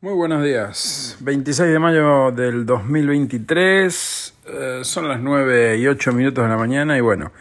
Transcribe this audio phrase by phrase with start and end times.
[0.00, 1.16] Muy buenos días.
[1.20, 4.34] 26 de mayo del 2023.
[4.46, 7.32] eh, son las 9 y 8 minutos de la mañana y bueno,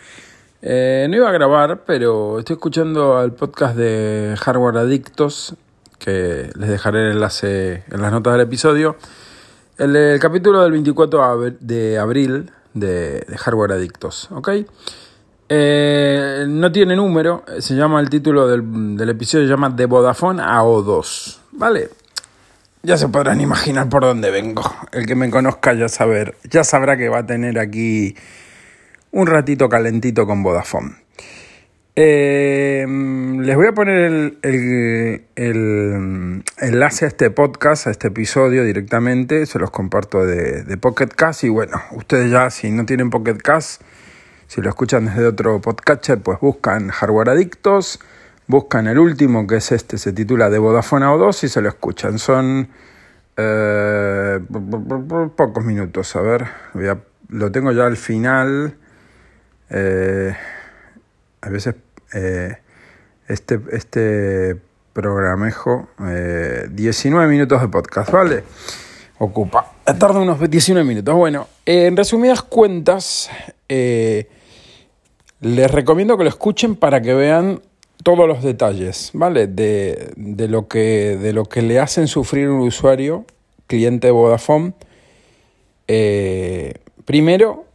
[0.61, 5.55] eh, no iba a grabar, pero estoy escuchando al podcast de Hardware Adictos,
[5.99, 8.95] que les dejaré el enlace en las notas del episodio.
[9.77, 14.49] El, capítulo del 24 ab- de abril de, de Hardware Adictos, ¿ok?
[15.49, 20.41] Eh, no tiene número, se llama el título del, del episodio, se llama De Vodafone
[20.41, 21.89] a O2, ¿vale?
[22.85, 24.61] Ya se podrán imaginar por dónde vengo.
[24.91, 28.15] El que me conozca ya saber, ya sabrá que va a tener aquí
[29.11, 30.91] un ratito calentito con Vodafone.
[31.95, 32.85] Eh,
[33.39, 39.47] les voy a poner el, el- el enlace a este podcast, a este episodio directamente.
[39.47, 41.43] Se los comparto de, de Pocket Cast.
[41.43, 43.81] Y bueno, ustedes ya, si no tienen Pocket Cast,
[44.47, 47.99] si lo escuchan desde otro podcatcher, pues buscan Hardware Adictos,
[48.47, 51.69] buscan el último, que es este, se titula De Vodafone a O2 y se lo
[51.69, 52.19] escuchan.
[52.19, 52.67] Son
[53.37, 54.39] eh,
[55.35, 56.45] pocos minutos, a ver,
[57.29, 58.75] lo tengo ya al final.
[59.69, 60.35] Eh,
[61.41, 61.75] a veces
[62.13, 62.57] eh,
[63.27, 64.61] este, este
[64.93, 68.43] programejo, eh, 19 minutos de podcast, ¿vale?
[69.17, 69.73] Ocupa.
[69.83, 71.13] Tarda unos 19 minutos.
[71.15, 73.29] Bueno, eh, en resumidas cuentas,
[73.67, 74.29] eh,
[75.41, 77.61] les recomiendo que lo escuchen para que vean
[78.05, 79.47] todos los detalles, ¿vale?
[79.47, 83.25] De, de lo, que, de lo que le hacen sufrir un usuario,
[83.65, 84.73] cliente de Vodafone.
[85.87, 87.65] Eh, primero,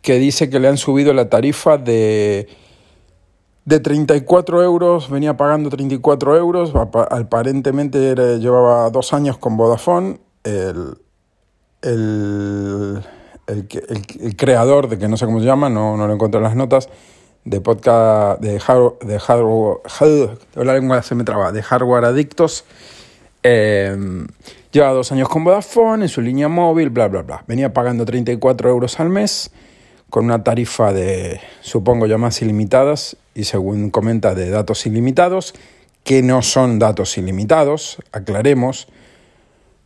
[0.00, 2.46] que dice que le han subido la tarifa de,
[3.64, 10.20] de 34 euros, venía pagando 34 euros, apa- aparentemente llevaba dos años con Vodafone.
[10.44, 10.98] El,
[11.82, 13.02] el,
[13.48, 13.68] el-
[14.20, 16.54] el creador, de que no sé cómo se llama, no, no lo encuentro en las
[16.54, 16.88] notas,
[17.44, 22.64] de podcast de, hard, de hardware, lengua se me traba, de hardware adictos.
[23.42, 23.96] Eh,
[24.72, 27.44] lleva dos años con Vodafone en su línea móvil, bla, bla, bla.
[27.46, 29.50] Venía pagando 34 euros al mes
[30.08, 35.54] con una tarifa de, supongo, llamadas ilimitadas y según comenta, de datos ilimitados,
[36.04, 38.86] que no son datos ilimitados, aclaremos,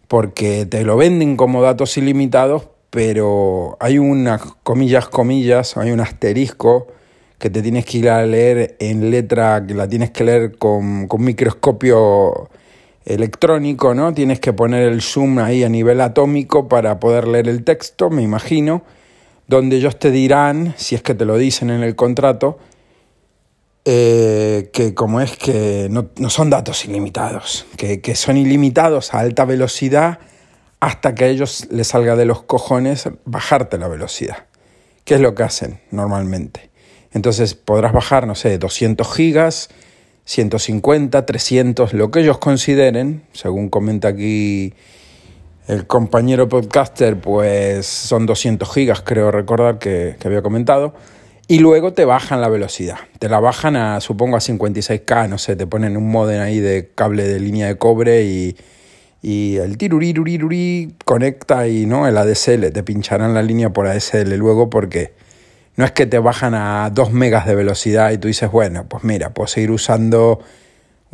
[0.06, 6.88] porque te lo venden como datos ilimitados, pero hay unas comillas, comillas, hay un asterisco
[7.38, 11.06] que te tienes que ir a leer en letra, que la tienes que leer con,
[11.06, 12.50] con microscopio
[13.04, 14.12] electrónico, ¿no?
[14.12, 18.22] Tienes que poner el zoom ahí a nivel atómico para poder leer el texto, me
[18.22, 18.82] imagino,
[19.46, 22.58] donde ellos te dirán, si es que te lo dicen en el contrato,
[23.84, 29.20] eh, que como es que no, no son datos ilimitados, que, que son ilimitados a
[29.20, 30.18] alta velocidad
[30.80, 34.46] hasta que a ellos les salga de los cojones bajarte la velocidad,
[35.04, 36.67] que es lo que hacen normalmente.
[37.12, 39.70] Entonces podrás bajar, no sé, 200 gigas,
[40.24, 44.74] 150, 300, lo que ellos consideren, según comenta aquí
[45.68, 50.94] el compañero podcaster, pues son 200 gigas, creo recordar que, había comentado.
[51.46, 52.98] Y luego te bajan la velocidad.
[53.18, 56.90] Te la bajan a, supongo, a 56K, no sé, te ponen un modem ahí de
[56.94, 58.56] cable de línea de cobre y,
[59.22, 62.70] y el tirurirurirurí conecta y no el ADSL.
[62.70, 65.12] Te pincharán la línea por ADSL luego porque
[65.78, 69.04] no es que te bajan a 2 megas de velocidad y tú dices, bueno, pues
[69.04, 70.40] mira, puedo seguir usando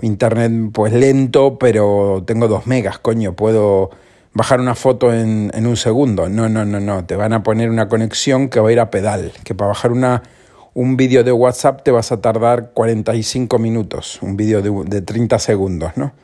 [0.00, 3.91] internet pues lento, pero tengo 2 megas, coño, puedo
[4.32, 6.30] bajar una foto en, en, un segundo.
[6.30, 8.91] No, no, no, no, te van a poner una conexión que va a ir a
[8.91, 10.22] pedal, que para bajar una,
[10.72, 15.38] un vídeo de WhatsApp te vas a tardar 45 minutos, un vídeo de, de 30
[15.41, 16.14] segundos, ¿no?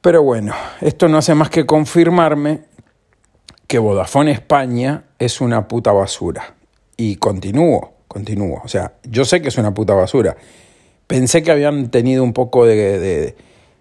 [0.00, 2.60] Pero bueno, esto no hace más que confirmarme
[3.66, 6.61] que Vodafone España es una puta basura.
[6.96, 8.60] Y continúo, continúo.
[8.64, 10.36] O sea, yo sé que es una puta basura.
[11.06, 13.36] Pensé que habían tenido un poco de, de,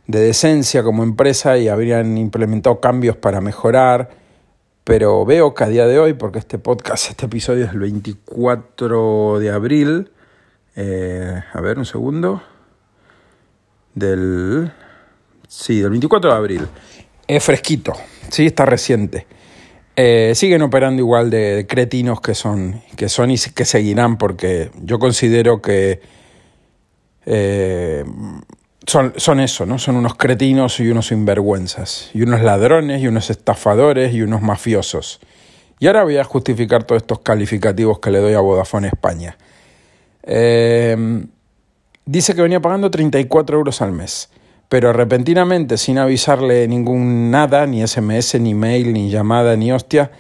[0.08, 4.10] de decencia como empresa y habrían implementado cambios para mejorar,
[4.84, 9.40] pero veo que a día de hoy, porque este podcast, este episodio es el 24
[9.40, 10.12] de abril,
[10.76, 12.42] eh, a ver un segundo,
[13.94, 14.72] del...
[15.48, 16.68] Sí, del 24 de abril,
[17.28, 17.94] es fresquito,
[18.30, 19.28] sí, está reciente.
[20.03, 24.98] Eh, siguen operando igual de, cretinos que son, que son y que seguirán, porque yo
[24.98, 26.02] considero que
[27.28, 28.03] eh,
[28.88, 29.78] son, son eso, ¿no?
[29.78, 35.20] Son unos cretinos y unos sinvergüenzas, y unos ladrones y unos estafadores y unos mafiosos.
[35.78, 39.38] Y ahora voy a justificar todos estos calificativos que le doy a Vodafone España.
[40.24, 40.97] Eh,
[42.06, 44.32] dice que venía pagando 34 euros al mes,
[44.72, 50.12] pero repentinamente, sin avisarle ningún nada, ni SMS, ni mail, ni llamada, ni hostia,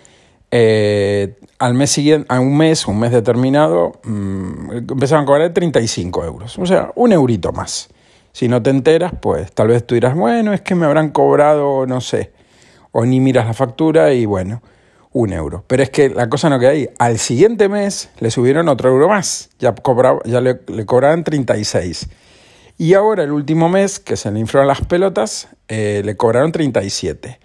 [0.51, 6.25] eh, al mes siguiente, a un mes, un mes determinado, mmm, empezaron a cobrar 35
[6.25, 7.87] euros, o sea, un eurito más.
[8.33, 11.85] Si no te enteras, pues tal vez tú dirás, bueno, es que me habrán cobrado,
[11.87, 12.33] no sé,
[12.91, 14.61] o ni miras la factura y bueno,
[15.13, 15.63] un euro.
[15.65, 16.89] Pero es que la cosa no queda ahí.
[16.99, 22.09] Al siguiente mes le subieron otro euro más, ya, cobraba, ya le, le cobraban 36.
[22.77, 27.39] Y ahora el último mes, que se le inflaron las pelotas, eh, le cobraron 37.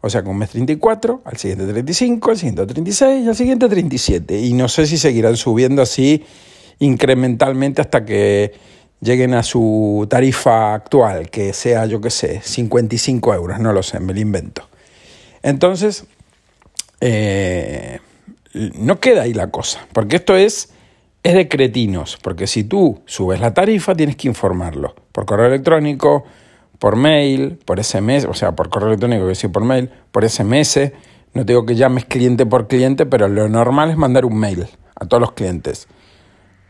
[0.00, 3.68] O sea, con un mes 34, al siguiente 35, al siguiente 36 y al siguiente
[3.68, 4.40] 37.
[4.40, 6.24] Y no sé si seguirán subiendo así
[6.80, 8.52] incrementalmente hasta que
[9.00, 14.00] lleguen a su tarifa actual, que sea, yo qué sé, 55 euros, no lo sé,
[14.00, 14.68] me lo invento.
[15.42, 16.04] Entonces,
[17.00, 17.98] eh,
[18.52, 20.70] no queda ahí la cosa, porque esto es,
[21.22, 26.24] es de cretinos, porque si tú subes la tarifa tienes que informarlo por correo electrónico,
[26.82, 30.90] por mail, por SMS, o sea, por correo electrónico, que decir por mail, por SMS.
[31.32, 34.66] No digo que llames cliente por cliente, pero lo normal es mandar un mail
[34.96, 35.86] a todos los clientes.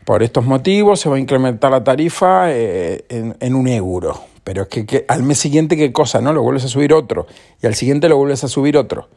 [0.05, 4.21] Por estos motivos se va a incrementar la tarifa eh, en, un euro.
[4.43, 6.21] Pero es que, al mes siguiente, ¿qué cosa?
[6.21, 6.31] ¿No?
[6.31, 7.25] Lo vuelves a subir otro.
[7.59, 9.09] Y al siguiente lo vuelves a subir otro.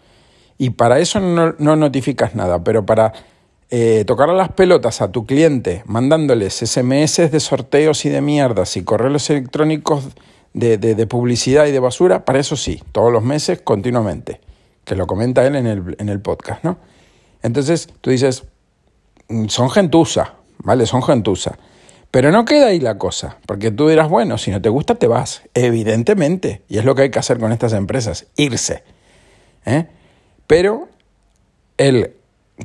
[0.57, 2.65] Y para eso no, notificas nada.
[2.65, 3.13] Pero para
[3.71, 8.85] eh, tocar las pelotas a tu cliente, mandándoles SMS de sorteos y de mierdas y
[8.85, 10.05] correos electrónicos
[10.55, 14.41] de, de, publicidad y de basura, para eso sí, todos los meses, continuamente.
[14.85, 16.79] Que lo comenta él en el, en el podcast, ¿no?
[17.43, 18.45] Entonces tú dices,
[19.29, 20.87] mm, son gentusa, ¿vale?
[20.87, 21.59] Son gentuza.
[22.11, 25.07] Pero no queda ahí la cosa, porque tú dirás, bueno, si no te gusta te
[25.07, 28.85] vas, evidentemente, y es lo que hay que hacer con estas empresas, irse.
[29.67, 29.87] ¿eh?
[30.47, 30.89] Pero
[31.77, 32.16] él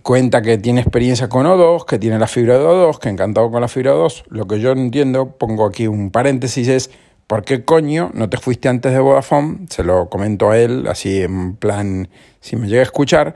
[0.03, 3.61] cuenta que tiene experiencia con O2, que tiene la fibra de O2, que encantado con
[3.61, 4.23] la fibra O2.
[4.29, 6.91] Lo que yo no entiendo, pongo aquí un paréntesis, es
[7.27, 9.67] ¿por qué coño no te fuiste antes de Vodafone?
[9.69, 12.09] Se lo comento a él, así en plan,
[12.39, 13.35] si me llega a escuchar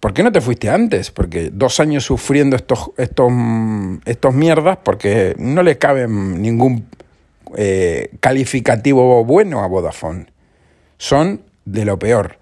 [0.00, 1.10] ¿Por qué no te fuiste antes?
[1.10, 3.32] Porque dos años sufriendo estos, estos,
[4.04, 6.86] estos mierdas porque no le cabe ningún
[7.56, 10.26] eh, calificativo bueno a Vodafone.
[10.98, 12.38] Son de lo peor.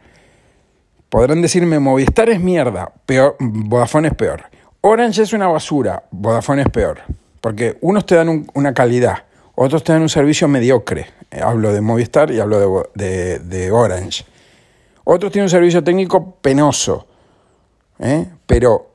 [1.14, 4.42] Podrán decirme Movistar es mierda, peor, Vodafone es peor.
[4.80, 7.02] Orange es una basura, Vodafone es peor.
[7.40, 9.18] Porque unos te dan una calidad,
[9.54, 11.06] otros te dan un servicio mediocre.
[11.30, 14.24] Eh, hablo de Movistar y hablo de, Orange.
[15.04, 17.06] Otros tienen un servicio técnico penoso
[18.00, 18.26] ¿eh?
[18.44, 18.90] Pero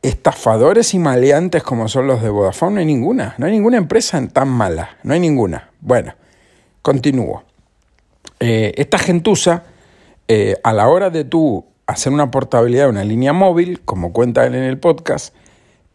[0.00, 3.34] estafadores y maleantes como son los de Vodafone no hay ninguna.
[3.36, 4.96] No hay ninguna empresa tan mala.
[5.02, 5.68] No hay ninguna.
[5.82, 6.14] Bueno,
[6.80, 7.44] continúo.
[8.40, 9.64] Eh, esta gentuza,
[10.28, 14.46] eh, a la hora de tú hacer una portabilidad de una línea móvil, como cuenta
[14.46, 15.34] él en el podcast,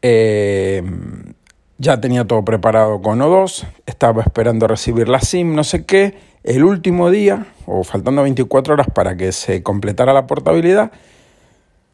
[0.02, 6.18] ya tenía todo preparado con O2, estaba esperando recibir la SIM, no sé qué.
[6.44, 10.92] El último día, o faltando 24 horas para que se completara la portabilidad,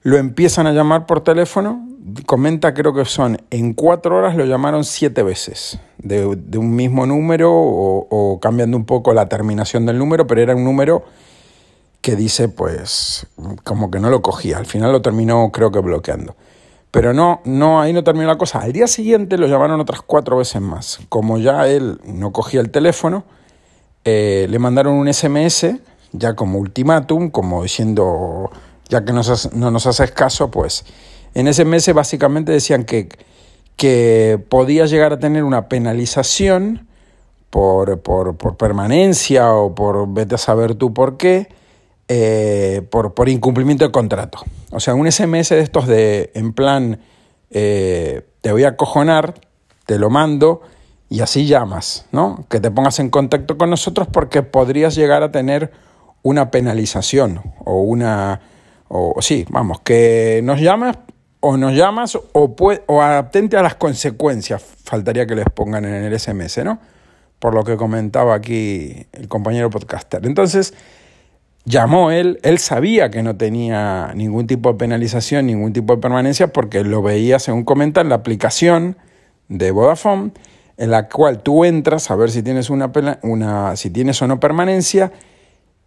[0.02, 1.88] lo empiezan a llamar por teléfono,
[2.26, 7.52] comenta creo que son en cuatro horas lo llamaron siete veces de, un mismo número
[7.52, 11.04] o, cambiando un poco la terminación del número, pero era un número
[12.06, 13.26] que dice pues
[13.64, 16.36] como que no lo cogía, al final lo terminó creo que bloqueando.
[16.92, 18.60] Pero no, no, ahí no terminó la cosa.
[18.60, 21.00] Al día siguiente lo llamaron otras cuatro veces más.
[21.10, 23.26] Como ya él no cogía el teléfono,
[24.04, 25.78] eh, le mandaron un SMS,
[26.12, 28.52] ya como ultimátum, como diciendo
[28.88, 30.86] ya que no nos haces caso, pues
[31.34, 33.10] en ese mes básicamente decían que,
[33.78, 36.88] que podía llegar a tener una penalización
[37.50, 41.50] por, por, por, permanencia o por vete a saber tú por qué,
[42.08, 44.40] eh, por, por, incumplimiento de contrato.
[44.72, 47.00] O sea, un SMS de estos de, en plan,
[47.50, 49.34] eh, te voy a cojonar,
[49.86, 50.62] te lo mando
[51.10, 52.46] y así llamas, ¿no?
[52.50, 55.72] Que te pongas en contacto con nosotros porque podrías llegar a tener
[56.22, 58.42] una penalización o una
[58.88, 60.98] o sí, vamos, que nos llamas
[61.40, 62.56] o nos llamas o,
[62.88, 66.80] o atente a las consecuencias, faltaría que les pongan en el SMS, ¿no?
[67.40, 70.26] Por lo que comentaba aquí el compañero podcaster.
[70.26, 70.74] Entonces,
[71.66, 76.54] llamó él, él sabía que no tenía ningún tipo de penalización, ningún tipo de permanencia,
[76.54, 78.98] porque lo veía, según comenta, en la aplicación
[79.50, 80.32] de Vodafone,
[80.78, 82.92] en la cual tú entras a ver si tienes, una,
[83.24, 85.12] una, si tienes o no permanencia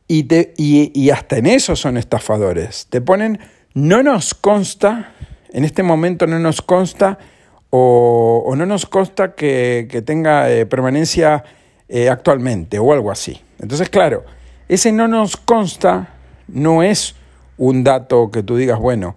[0.06, 2.87] y, te, y, hasta en eso son estafadores.
[2.88, 3.38] Te ponen,
[3.75, 5.12] no nos consta,
[5.52, 7.18] en este momento no nos consta
[7.70, 11.44] o, no nos consta que, tenga eh, permanencia
[11.88, 13.42] eh, actualmente o algo así.
[13.61, 14.25] Entonces, claro,
[14.68, 16.14] ese no nos consta
[16.48, 17.14] no es
[17.56, 19.16] un dato que tú digas, bueno,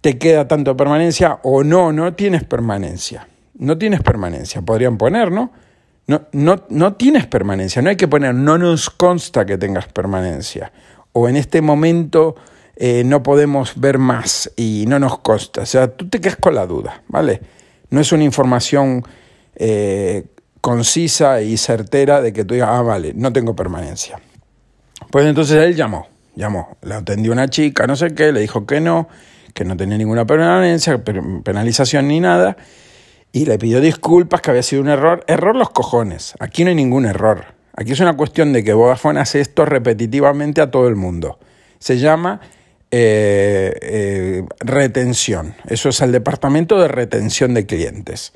[0.00, 3.28] te queda tanto permanencia o no, no tienes permanencia.
[3.54, 5.52] No tienes permanencia, podrían poner, ¿no?
[6.06, 10.72] No, no, no tienes permanencia, no hay que poner, no nos consta que tengas permanencia.
[11.12, 12.34] O en este momento
[12.76, 15.62] eh, no podemos ver más y no nos consta.
[15.62, 17.40] O sea, tú te quedas con la duda, ¿vale?
[17.90, 19.04] No es una información
[19.54, 20.24] eh,
[20.60, 24.18] concisa y certera de que tú digas, ah, vale, no tengo permanencia.
[25.12, 28.80] Pues entonces él llamó, llamó, le atendió una chica, no sé qué, le dijo que
[28.80, 29.10] no,
[29.52, 31.04] que no tenía ninguna permanencia,
[31.44, 32.56] penalización ni nada,
[33.30, 35.22] y le pidió disculpas, que había sido un error.
[35.26, 37.44] Error los cojones, aquí no hay ningún error.
[37.76, 41.38] Aquí es una cuestión de que Vodafone hace esto repetitivamente a todo el mundo.
[41.78, 42.40] Se llama
[42.90, 45.54] eh, eh, retención.
[45.68, 48.32] Eso es el departamento de retención de clientes.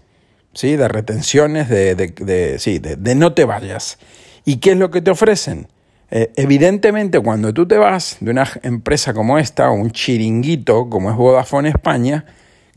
[0.53, 0.77] ¿sí?
[0.77, 3.99] De retenciones, de, de, sí, de, no te vayas.
[4.45, 5.69] ¿Y qué es lo que te ofrecen?
[6.11, 11.11] Eh, evidentemente, cuando tú te vas de una empresa como esta, o un chiringuito como
[11.11, 12.25] es Vodafone España,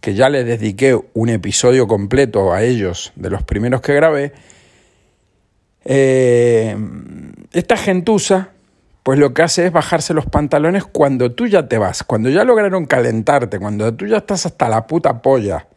[0.01, 4.33] que ya les dediqué un episodio completo a ellos, de los primeros que grabé,
[7.51, 8.49] esta gentuza
[9.09, 12.43] pues lo que hace es bajarse los pantalones cuando tú ya te vas, cuando ya
[12.43, 15.67] lograron calentarte, cuando tú ya estás hasta la puta polla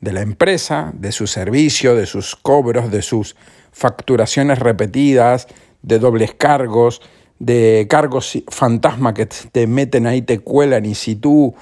[0.00, 3.36] de la empresa, de su servicio, de sus cobros, de sus
[3.72, 5.48] facturaciones repetidas,
[5.82, 7.02] de dobles cargos,
[7.38, 11.54] de cargos fantasma que te meten ahí, te cuelan y si tú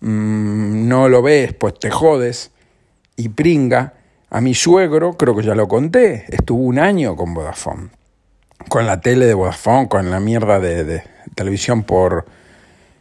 [0.00, 2.50] mm, no lo ves, pues te jodes
[3.16, 3.94] y pringa.
[4.30, 7.88] A mi suegro, creo que ya lo conté, estuvo un año con Vodafone
[8.68, 11.02] con la tele de Vodafone, con la mierda de,
[11.34, 12.26] televisión por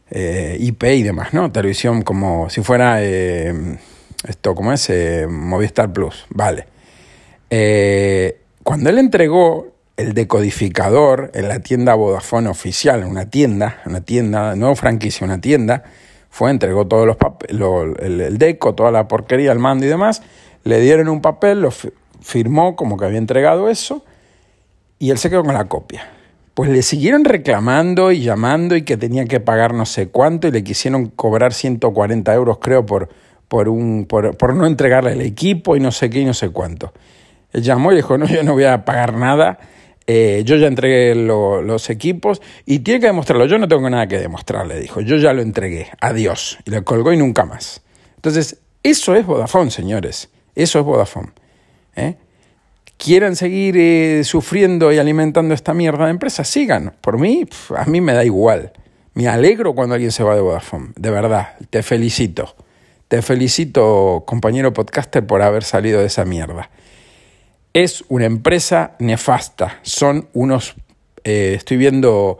[0.10, 1.52] eh, IP y demás, ¿no?
[1.52, 3.78] Televisión como si fuera eh,
[4.28, 4.90] esto, ¿cómo es?
[4.90, 6.68] Eh, Movistar Plus, vale.
[8.64, 14.76] cuando él entregó el decodificador en la tienda Vodafone oficial, una tienda, una tienda, no
[14.76, 15.84] franquicia, una tienda,
[16.30, 17.60] fue, entregó todos los papeles,
[18.00, 20.22] el, el, deco, toda la porquería, el mando y demás,
[20.64, 21.72] le dieron un papel, lo
[22.22, 24.06] firmó como que había entregado eso,
[25.00, 26.10] y él se quedó con la copia.
[26.54, 30.52] Pues le siguieron reclamando y llamando y que tenía que pagar no sé cuánto y
[30.52, 33.10] le quisieron cobrar 140 euros creo por,
[33.48, 36.94] por, un, por, no entregarle el equipo y no sé qué y no sé cuánto.
[37.54, 39.60] Él llamó y dijo, no, yo no voy a pagar nada,
[40.08, 44.18] eh, yo ya entregué los equipos y tiene que demostrarlo, yo no tengo nada que
[44.18, 46.58] demostrarle, dijo, yo ya lo entregué, adiós.
[46.66, 47.82] Y le colgó y nunca más.
[48.16, 51.30] Entonces, eso es Vodafone, señores, eso es Vodafone.
[51.96, 52.16] ¿eh?
[52.98, 56.94] quieran seguir eh, sufriendo y alimentando esta mierda de empresa, sigan.
[57.02, 57.46] Por mí,
[57.76, 58.74] a mí me da igual.
[59.14, 60.90] Me alegro cuando alguien se va de Vodafone.
[60.96, 62.56] De verdad, te felicito.
[63.08, 66.70] Te felicito, compañero podcaster, por haber salido de esa mierda.
[67.74, 69.80] Es una empresa nefasta.
[69.82, 70.76] Son unos...
[71.24, 72.40] Eh, estoy viendo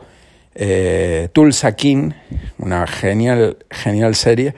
[0.54, 2.10] eh, Tulsa King,
[2.58, 4.54] una genial, genial serie.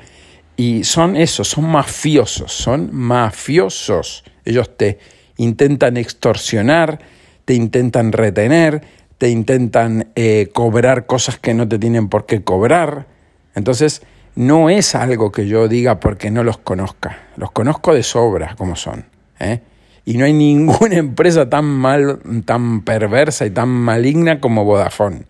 [0.57, 4.25] Y son esos, son mafiosos, son mafiosos.
[4.45, 4.99] Ellos te
[5.37, 7.01] intentan extorsionar,
[7.45, 8.83] te intentan retener,
[9.19, 13.07] te intentan eh, cobrar cosas que no te tienen por qué cobrar.
[13.55, 14.03] Entonces,
[14.35, 17.29] no es algo que yo diga porque no los conozca.
[17.37, 19.07] Los conozco de sobra como son.
[19.39, 19.61] ¿eh?
[20.11, 25.23] Y no hay ninguna empresa tan mal, tan perversa y tan maligna como Vodafone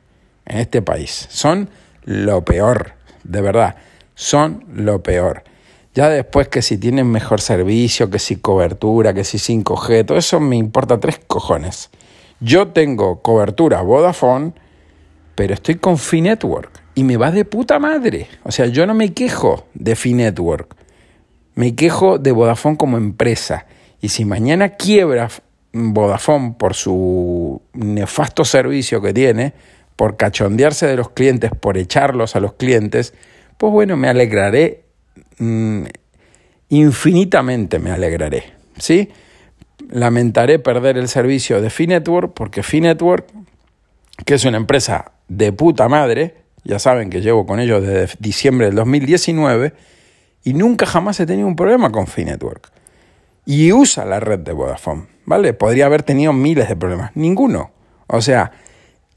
[0.46, 1.28] en este país.
[1.28, 1.68] Son
[2.06, 3.76] lo peor, de verdad.
[4.14, 5.44] Son lo peor.
[5.94, 10.40] Ya después que si tienen mejor servicio, que si cobertura, que si 5G, todo eso
[10.40, 11.90] me importa tres cojones.
[12.40, 14.54] Yo tengo cobertura Vodafone,
[15.34, 18.28] pero estoy con Network y me va de puta madre.
[18.44, 20.74] O sea, yo no me quejo de Network.
[21.54, 23.66] Me quejo de Vodafone como empresa.
[24.00, 25.28] Y si mañana quiebra
[25.72, 29.52] Vodafone por su nefasto servicio que tiene,
[29.96, 33.14] por cachondearse de los clientes, por echarlos a los clientes,
[33.58, 34.84] pues bueno, me alegraré
[35.40, 35.84] Mm,
[36.68, 38.44] infinitamente me alegraré.
[38.78, 39.08] ¿sí?
[39.88, 43.26] Lamentaré perder el servicio de Finetwork porque Finetwork,
[44.24, 48.66] que es una empresa de puta madre, ya saben que llevo con ellos desde diciembre
[48.66, 49.72] del 2019
[50.44, 52.70] y nunca jamás he tenido un problema con Finetwork.
[53.46, 55.52] Y usa la red de Vodafone, ¿vale?
[55.52, 57.72] Podría haber tenido miles de problemas, ninguno.
[58.06, 58.52] O sea,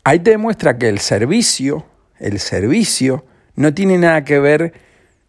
[0.03, 1.85] ahí te demuestra que el servicio,
[2.19, 3.25] el servicio
[3.55, 4.73] no tiene nada que ver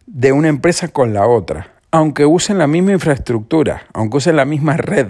[0.07, 4.77] de una empresa con la otra, aunque usen la misma infraestructura, aunque usen la misma
[4.77, 5.07] red.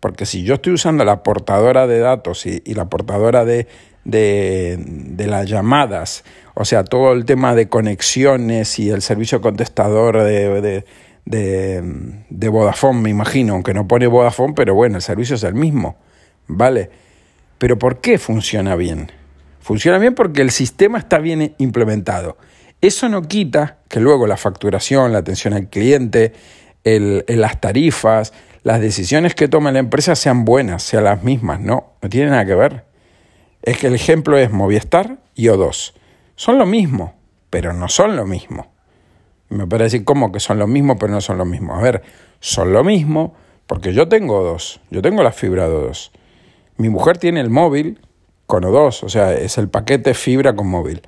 [0.00, 3.66] Porque si yo estoy usando la portadora de datos y, la portadora de,
[4.04, 10.84] de, las llamadas, o sea, todo el tema de conexiones y el servicio contestador de,
[11.30, 15.96] de, Vodafone, me imagino, aunque no pone Vodafone, pero bueno, el servicio es el mismo,
[16.46, 16.90] ¿vale?
[17.58, 19.12] Pero ¿por qué funciona bien?
[19.60, 22.38] Funciona bien porque el sistema está bien implementado.
[22.80, 26.32] Eso no quita que luego la facturación, la atención al cliente,
[26.84, 28.32] el, las tarifas,
[28.62, 31.60] las decisiones que toma la empresa sean buenas, sean las mismas.
[31.60, 32.84] No, no tiene nada que ver.
[33.62, 35.92] Es que el ejemplo es Movistar y O2.
[36.36, 37.14] Son lo mismo,
[37.50, 38.77] pero no son lo mismo.
[39.48, 41.74] Me parece como que son lo mismo, pero no son lo mismo.
[41.74, 42.02] A ver,
[42.40, 43.34] son lo mismo,
[43.66, 46.10] Porque yo tengo dos, yo tengo la fibra 2.
[46.78, 48.00] Mi mujer tiene el móvil
[48.46, 51.02] con O2, o sea, es el paquete fibra con móvil.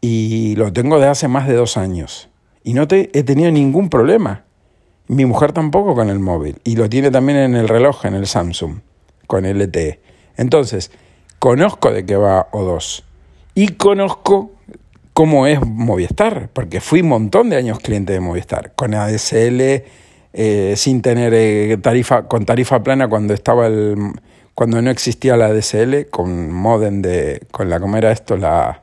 [0.00, 2.28] Y lo tengo de hace más de dos años.
[2.64, 4.44] Y no te, he tenido ningún problema.
[5.06, 6.60] Mi mujer tampoco con el móvil.
[6.64, 8.80] Y lo tiene también en el reloj, en el Samsung,
[9.28, 10.00] con LTE.
[10.36, 10.90] Entonces,
[11.38, 13.04] conozco de qué va O2.
[13.54, 14.50] Y conozco
[15.12, 19.84] cómo es Movistar, porque fui un montón de años cliente de Movistar, con ADSL,
[20.34, 23.96] eh, sin tener eh, tarifa, con tarifa plana cuando estaba el
[24.54, 28.36] cuando no existía la ADSL, con modem de, con la, ¿cómo era esto?
[28.36, 28.82] La,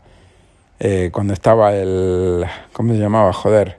[0.80, 2.44] eh, cuando estaba el,
[2.74, 3.32] ¿cómo se llamaba?
[3.34, 3.78] Joder.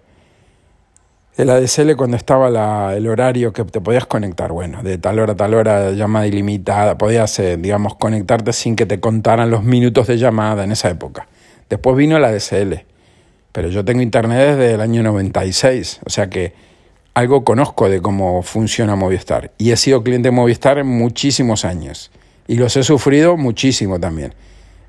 [1.37, 5.37] El ADSL cuando estaba el horario que te podías conectar, bueno, de tal hora a
[5.37, 10.65] tal hora, llamada ilimitada, podías, digamos, conectarte sin que te contaran los minutos de llamada
[10.65, 11.27] en esa época.
[11.71, 12.85] Después vino la DSL,
[13.53, 16.53] pero yo tengo internet desde el año 96, o sea que
[17.15, 19.53] algo conozco de cómo funciona Movistar.
[19.57, 22.11] Y he sido cliente de Movistar en muchísimos años.
[22.49, 24.35] Y los he sufrido muchísimo también.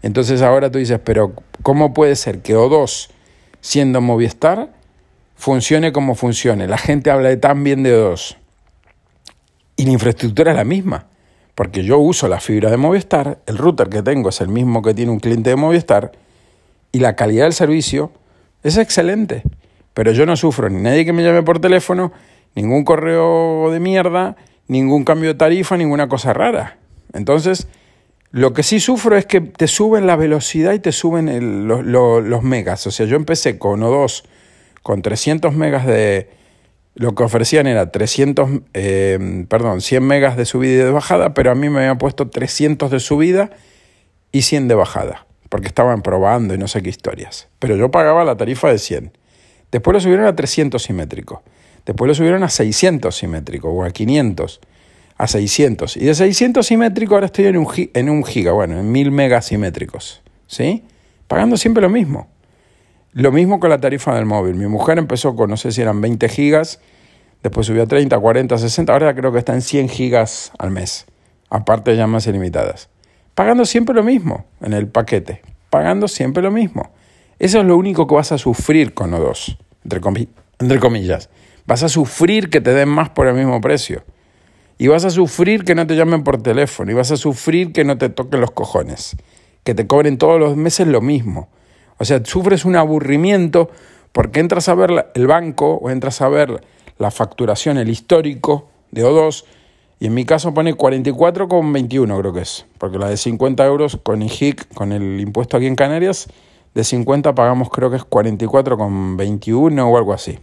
[0.02, 3.10] Entonces ahora tú dices, pero ¿cómo puede ser que O2,
[3.62, 4.74] siendo Movistar,
[5.36, 6.68] funcione como funcione?
[6.68, 8.38] La gente habla de tan bien de O2.
[9.76, 11.06] Y la infraestructura es la misma.
[11.54, 14.96] Porque yo uso la fibra de Movistar, el router que tengo es el mismo que
[14.96, 16.12] tiene un cliente de Movistar,
[16.92, 18.12] y la calidad del servicio
[18.64, 19.44] es excelente.
[19.94, 22.14] Pero yo no sufro ni nadie que me llame por teléfono,
[22.56, 24.36] ningún correo de mierda,
[24.68, 26.78] ningún cambio de tarifa, ninguna cosa rara.
[27.14, 27.68] Entonces,
[28.32, 32.88] lo que sí sufro es que te suben la velocidad y te suben los megas.
[32.88, 34.24] O sea, yo empecé con O2
[34.82, 36.30] con 300 megas de...
[36.94, 41.50] Lo que ofrecían era 300, eh, perdón, 100 megas de subida y de bajada, pero
[41.50, 43.50] a mí me habían puesto 300 de subida
[44.34, 47.50] y 100 de bajada porque estaban probando y no sé qué historias.
[47.60, 49.12] Pero yo pagaba la tarifa de 100.
[49.70, 51.44] Después lo subieron a 300 simétrico.
[51.86, 54.62] Después lo subieron a 600 simétrico o a 500,
[55.18, 55.98] a 600.
[55.98, 59.48] Y de 600 simétrico ahora estoy en un, en un giga, bueno, en 1000 megas
[59.48, 60.22] simétricos.
[60.48, 60.86] ¿Sí?
[61.28, 62.30] Pagando siempre lo mismo.
[63.12, 64.56] Lo mismo con la tarifa del móvil.
[64.56, 66.80] Mi mujer empezó con, no sé si eran 20 gigas,
[67.44, 71.08] después subió a 30, 40, 60, ahora creo que está en 100 gigas al mes,
[71.50, 72.88] aparte de llamadas ilimitadas
[73.36, 76.92] pagando siempre lo mismo en el paquete, pagando siempre lo mismo.
[77.40, 81.30] Eso es lo único que vas a sufrir con O2, entre, comillas.
[81.66, 84.04] Vas a sufrir que te den más por el mismo precio.
[84.78, 86.92] Y vas a sufrir que no te llamen por teléfono.
[86.92, 89.16] Y vas a sufrir que no te toquen los cojones.
[89.64, 91.50] Que te cobren todos los meses lo mismo.
[91.98, 93.72] O sea, sufres un aburrimiento
[94.12, 96.62] porque entras a ver el banco o entras a ver
[96.98, 99.46] la facturación, el histórico de O2
[100.02, 104.24] y en mi caso pone 44,21 creo que es, porque la de 50 euros con
[104.24, 106.28] IHIC, con el impuesto aquí en Canarias,
[106.74, 110.40] de 50 pagamos creo que es 44,21 o algo así.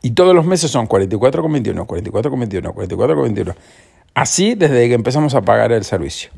[0.00, 3.56] Y todos los meses son 44,21, 44,21, 44,21.
[4.14, 6.30] Así desde que empezamos a pagar el servicio.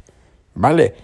[0.55, 0.95] ¿Vale?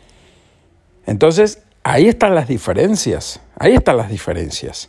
[1.04, 3.42] Entonces, ahí están las diferencias.
[3.58, 4.88] Ahí están las diferencias.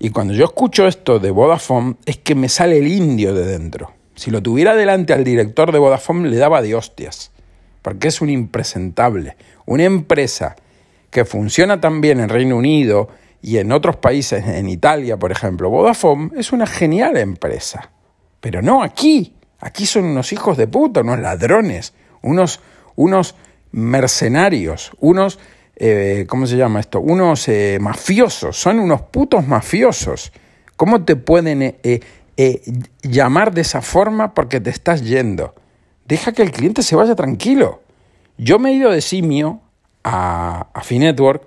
[0.00, 3.92] Y cuando yo escucho esto de Vodafone, es que me sale el indio de dentro.
[4.18, 7.30] Si lo tuviera delante al director de Vodafone le daba de hostias,
[7.82, 9.36] porque es un impresentable.
[9.64, 10.56] Una empresa
[11.08, 15.70] que funciona tan bien en Reino Unido y en otros países, en Italia, por ejemplo,
[15.70, 17.92] Vodafone es una genial empresa.
[18.40, 19.36] Pero no aquí.
[19.60, 22.60] Aquí son unos hijos de puta, unos ladrones, unos,
[22.96, 23.36] unos
[23.70, 25.38] mercenarios, unos,
[25.76, 26.98] eh, ¿cómo se llama esto?
[26.98, 30.32] Unos eh, mafiosos, son unos putos mafiosos.
[30.76, 32.00] ¿Cómo te pueden eh,
[32.38, 32.62] eh,
[33.02, 35.56] llamar de esa forma porque te estás yendo.
[36.06, 37.82] Deja que el cliente se vaya tranquilo.
[38.36, 39.60] Yo me he ido de simio
[40.04, 41.42] a, a Finetwork.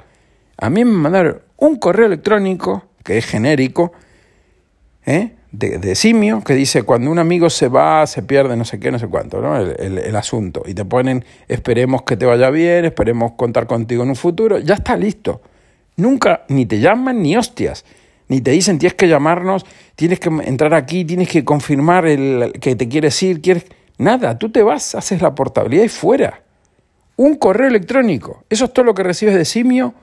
[0.57, 3.93] A mí me mandaron un correo electrónico que es genérico,
[5.05, 5.35] ¿eh?
[5.53, 8.99] de, simio, que dice cuando un amigo se va, se pierde, no sé qué, no
[8.99, 9.57] sé cuánto, ¿no?
[9.57, 10.63] El, el, asunto.
[10.65, 14.59] Y te ponen, esperemos que te vaya bien, esperemos contar contigo en un futuro.
[14.59, 15.41] Ya está listo.
[15.95, 17.85] Nunca ni te llaman ni hostias
[18.31, 19.65] ni te dicen tienes que llamarnos,
[19.97, 23.65] tienes que entrar aquí, tienes que confirmar el, que te quieres ir, quieres...
[23.97, 26.41] Nada, tú te vas, haces la portabilidad y fuera.
[27.17, 28.45] Un correo electrónico.
[28.49, 29.93] Eso es todo lo que recibes de simio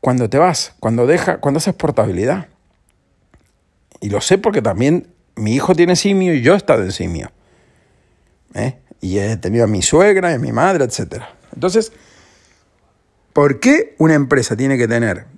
[0.00, 2.48] cuando te vas, cuando, deja, cuando haces portabilidad.
[4.00, 7.30] Y lo sé porque también mi hijo tiene simio y yo he estado en simio.
[8.54, 8.78] ¿eh?
[9.00, 11.22] Y he tenido a mi suegra y a mi madre, etc.
[11.54, 11.92] Entonces,
[13.32, 15.37] ¿por qué una empresa tiene que tener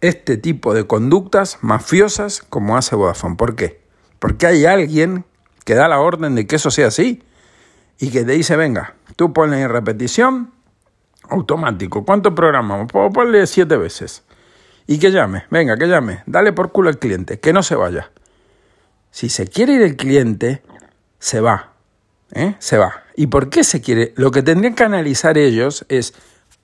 [0.00, 3.36] este tipo de conductas mafiosas como hace Vodafone.
[3.36, 3.80] ¿Por qué?
[4.18, 5.24] Porque hay alguien
[5.64, 7.22] que da la orden de que eso sea así
[7.98, 10.52] y que te dice, venga, tú ponle en repetición
[11.28, 12.04] automático.
[12.04, 12.90] ¿Cuánto programamos?
[12.90, 14.22] Puedo ponerle siete veces.
[14.86, 16.22] Y que llame, venga, que llame.
[16.26, 18.12] Dale por culo al cliente, que no se vaya.
[19.10, 20.62] Si se quiere ir el cliente,
[21.18, 21.72] se va.
[22.32, 22.54] ¿eh?
[22.58, 23.04] Se va.
[23.16, 24.12] ¿Y por qué se quiere?
[24.16, 26.14] Lo que tendrían que analizar ellos es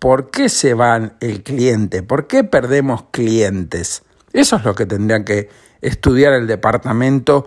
[0.02, 4.02] por qué se van el cliente, por qué perdemos clientes.
[4.32, 5.48] Eso es lo que tendrían que
[5.80, 7.46] estudiar el departamento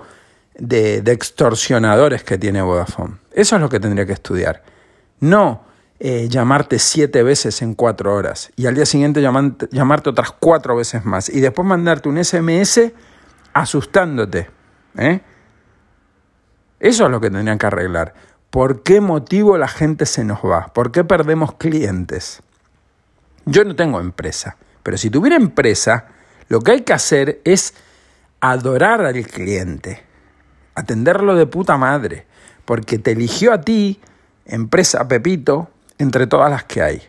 [0.57, 3.15] de, extorsionadores que tiene Vodafone.
[3.33, 4.63] Eso es lo que tendría que estudiar.
[5.19, 5.65] No
[5.99, 11.03] eh, llamarte siete veces en cuatro horas y al día siguiente llamarte otras cuatro veces
[11.03, 12.93] más y después mandarte un SMS
[13.51, 14.49] asustándote.
[14.97, 15.19] ¿eh?
[16.79, 18.13] Eso es lo que tendrían que arreglar.
[18.49, 20.67] ¿Por qué motivo la gente se nos va?
[20.67, 22.41] ¿Por qué perdemos clientes?
[23.45, 26.08] Yo no tengo empresa, pero si tuviera empresa,
[26.47, 27.75] lo que hay que hacer es
[28.39, 30.03] adorar al cliente,
[30.73, 32.25] atenderlo de puta madre,
[32.65, 34.01] porque te eligió a ti,
[34.45, 37.03] empresa Pepito, entre todas las que hay.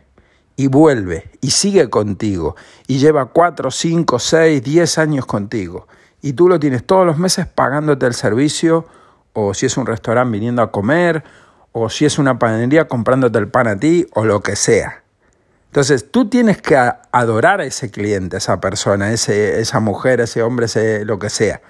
[0.57, 2.55] Y vuelve, y sigue contigo,
[2.87, 5.89] y lleva cuatro, cinco, seis, diez años contigo.
[6.21, 8.87] Y tú lo tienes todos los meses pagándote el servicio,
[9.33, 11.25] o si es un restaurante viniendo a comer,
[11.73, 15.06] o si es una panadería comprándote el pan a ti, o lo que sea.
[15.67, 16.77] Entonces tú tienes que
[17.13, 21.29] adorar a ese cliente, a esa persona, ese, esa mujer, ese hombre, ese, lo que
[21.29, 21.61] sea.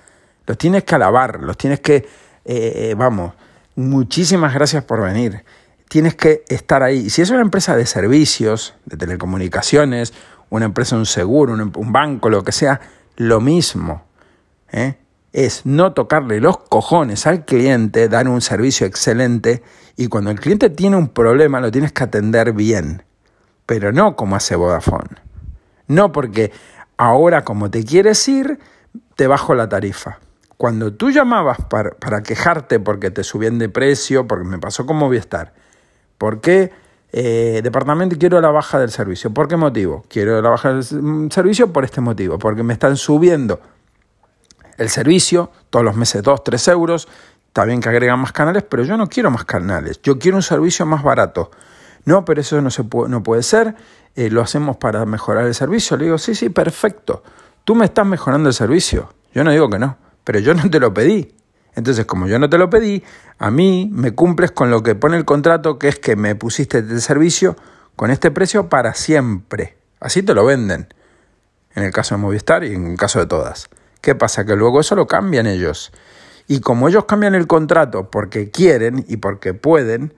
[0.46, 2.04] Los tienes que alabar, los tienes que, eh,
[2.44, 3.34] eh, vamos,
[3.74, 5.44] muchísimas gracias por venir.
[5.88, 7.10] Tienes que estar ahí.
[7.10, 10.12] Si es una empresa de servicios, de telecomunicaciones,
[10.50, 12.80] una empresa, un seguro, un, un banco, lo que sea,
[13.16, 14.04] lo mismo.
[14.70, 14.98] ¿eh?
[15.32, 19.62] Es no tocarle los cojones al cliente, dar un servicio excelente
[19.96, 23.02] y cuando el cliente tiene un problema lo tienes que atender bien
[23.66, 25.16] pero no como hace Vodafone.
[25.88, 26.52] No porque
[26.96, 28.58] ahora como te quieres ir,
[29.16, 30.18] te bajo la tarifa.
[30.56, 35.52] Cuando tú llamabas para, quejarte porque te subían de precio, porque me pasó con Movistar,
[36.16, 36.72] ¿por qué
[37.12, 39.34] eh, departamento quiero la baja del servicio?
[39.34, 40.04] ¿Por qué motivo?
[40.08, 43.60] Quiero la baja del mm, servicio por este motivo, porque me están subiendo
[44.78, 47.06] el servicio todos los meses 2, 3 euros.
[47.48, 50.00] Está bien que agregan más canales, pero yo no quiero más canales.
[50.02, 51.50] Yo quiero un servicio más barato.
[52.06, 53.74] No, pero eso no, se puede, no puede ser,
[54.14, 55.96] eh, lo hacemos para mejorar el servicio.
[55.96, 57.22] Le digo, sí, sí, perfecto.
[57.64, 59.12] Tú me estás mejorando el servicio.
[59.34, 61.34] Yo no digo que no, pero yo no te lo pedí.
[61.74, 63.02] Entonces, como yo no te lo pedí,
[63.38, 66.78] a mí me cumples con lo que pone el contrato, que es que me pusiste
[66.78, 67.56] el servicio
[67.96, 69.76] con este precio para siempre.
[69.98, 70.88] Así te lo venden.
[71.74, 73.68] En el caso de Movistar y en el caso de todas.
[74.00, 74.46] ¿Qué pasa?
[74.46, 75.92] Que luego eso lo cambian ellos.
[76.46, 80.14] Y como ellos cambian el contrato porque quieren y porque pueden,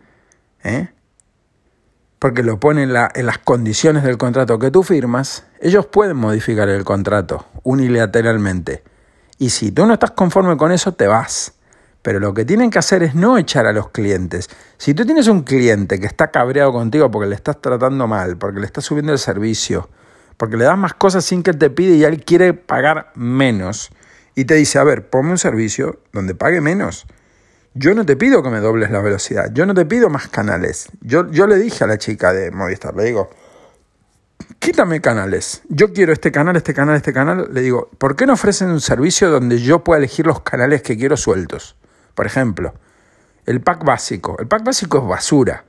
[0.62, 0.90] ¿eh?
[2.18, 6.84] Porque lo ponen en, las condiciones del contrato que tú firmas, ellos pueden modificar el
[6.84, 8.82] contrato unilateralmente.
[9.38, 11.52] Y si tú no estás conforme con eso, te vas.
[12.02, 14.48] Pero lo que tienen que hacer es no echar a los clientes.
[14.78, 18.60] Si tú tienes un cliente que está cabreado contigo porque le estás tratando mal, porque
[18.60, 19.88] le estás subiendo el servicio,
[20.36, 23.90] porque le das más cosas sin que él te pide y él quiere pagar menos,
[24.34, 27.06] y te dice, a ver, ponme un servicio donde pague menos.
[27.78, 30.88] Yo no te pido que me dobles la velocidad, yo no te pido más canales.
[31.00, 33.30] Yo, yo le dije a la chica de Movistar, le digo,
[34.58, 35.62] quítame canales.
[35.68, 37.48] Yo quiero este canal, este canal, este canal.
[37.52, 40.96] Le digo, ¿por qué no ofrecen un servicio donde yo pueda elegir los canales que
[40.96, 41.76] quiero sueltos?
[42.16, 42.74] Por ejemplo,
[43.46, 44.36] el pack básico.
[44.40, 45.64] El pack básico es basura.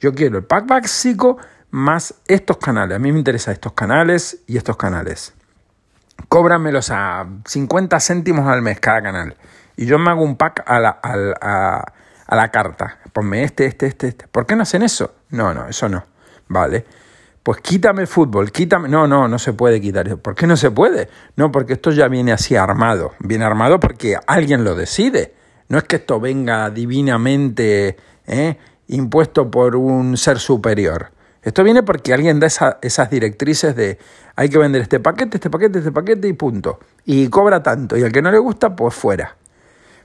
[0.00, 1.38] Yo quiero el pack básico
[1.70, 2.96] más estos canales.
[2.96, 5.32] A mí me interesan estos canales y estos canales.
[6.28, 9.34] Cóbramelos a 50 céntimos al mes cada canal
[9.78, 11.92] y yo me hago un pack a la, a,
[12.26, 12.98] a la carta.
[13.12, 14.26] Ponme este, este, este, este.
[14.26, 15.14] ¿Por qué no hacen eso?
[15.30, 16.04] No, no, eso no.
[16.48, 16.84] Vale.
[17.44, 18.88] Pues quítame el fútbol, quítame.
[18.88, 20.16] No, no, no se puede quitar.
[20.18, 21.08] ¿Por qué no se puede?
[21.36, 23.12] No, porque esto ya viene así armado.
[23.20, 25.34] Viene armado porque alguien lo decide.
[25.68, 28.58] No es que esto venga divinamente ¿eh?
[28.88, 31.12] impuesto por un ser superior.
[31.42, 32.48] Esto viene porque alguien da
[32.82, 33.98] esas directrices de
[34.34, 36.80] hay que vender este paquete, este paquete, este paquete y punto.
[37.04, 37.96] Y cobra tanto.
[37.96, 39.36] Y al que no le gusta, pues fuera.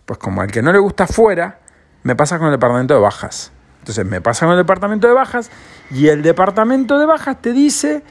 [0.05, 1.59] Pues como al que no le gusta fuera,
[2.03, 3.51] me pasa con el departamento de bajas.
[3.79, 5.51] Entonces me pasa con el departamento de bajas
[5.91, 8.03] y el departamento de bajas te dice,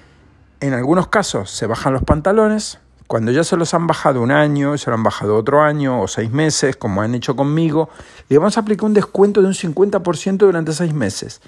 [0.61, 2.79] en algunos casos se bajan los pantalones,
[3.13, 6.09] cuando ya se los han bajado un año, se lo han bajado otro año o
[6.09, 7.91] seis meses, como han hecho conmigo,
[8.31, 11.43] le vamos a aplicar un descuento de un 50% durante seis meses.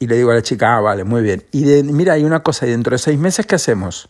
[0.00, 1.44] Y le digo a la chica, ah, vale, muy bien.
[1.52, 4.08] Y mira, hay una cosa, y dentro de seis meses, ¿qué hacemos?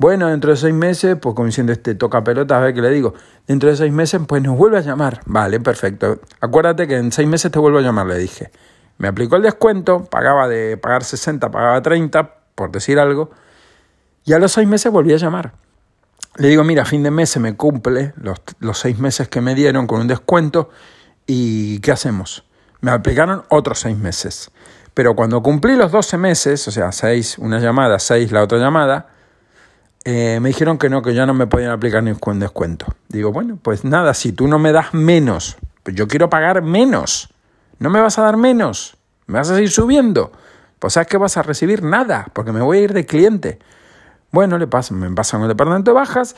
[0.00, 2.88] Bueno, dentro de seis meses, pues como diciendo este toca pelota, a ver qué le
[2.88, 3.12] digo.
[3.46, 5.20] Dentro de seis meses, pues nos vuelve a llamar.
[5.26, 6.20] Vale, perfecto.
[6.40, 8.50] Acuérdate que en seis meses te vuelvo a llamar, le dije.
[8.96, 13.30] Me aplicó el descuento, pagaba de pagar 60, pagaba 30, por decir algo.
[14.24, 15.52] Y a los seis meses volví a llamar.
[16.36, 19.42] Le digo, mira, a fin de mes se me cumple los, los seis meses que
[19.42, 20.70] me dieron con un descuento.
[21.26, 22.46] ¿Y qué hacemos?
[22.80, 24.50] Me aplicaron otros seis meses.
[24.94, 29.19] Pero cuando cumplí los 12 meses, o sea, seis una llamada, seis la otra llamada,
[30.04, 32.86] eh, me dijeron que no, que ya no me podían aplicar ningún descuento.
[33.08, 37.32] Digo, bueno, pues nada, si tú no me das menos Pues yo quiero pagar menos.
[37.78, 38.96] ¿No me vas a dar menos?
[39.26, 40.32] ¿Me vas a seguir subiendo?
[40.78, 43.58] Pues sabes que vas a recibir nada, porque me voy a ir de cliente.
[44.32, 46.36] Bueno, le pasan, me pasan al departamento de bajas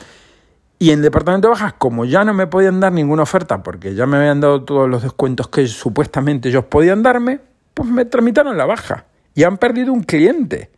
[0.79, 3.95] y en el departamento de bajas, como ya no me podían dar ninguna oferta, porque
[3.95, 7.39] ya me habían dado todos los descuentos que supuestamente ellos podían darme,
[7.73, 10.71] pues me tramitaron la baja y han perdido un cliente.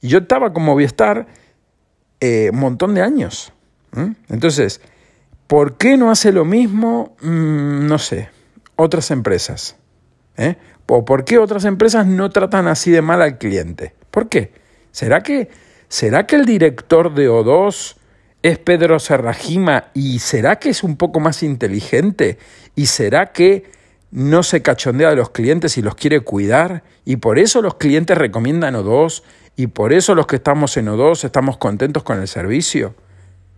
[0.00, 1.26] Y yo estaba con Movistar
[2.20, 3.52] eh, montón de años.
[4.28, 4.82] Entonces,
[5.46, 8.28] ¿por qué no hace lo mismo, mm, no sé,
[8.76, 9.76] otras empresas?
[10.36, 10.56] ¿Eh?
[10.86, 13.94] ¿O por qué otras empresas no tratan así de mal al cliente?
[14.10, 14.52] ¿Por qué?
[14.92, 15.48] ¿Será que,
[15.88, 17.96] será que el director de O2
[18.42, 22.38] es Pedro Serrajima y será que es un poco más inteligente?
[22.74, 23.64] ¿Y será que
[24.10, 26.84] no se cachondea de los clientes y los quiere cuidar?
[27.04, 29.22] Y por eso los clientes recomiendan O2
[29.56, 32.94] y por eso los que estamos en O2 estamos contentos con el servicio.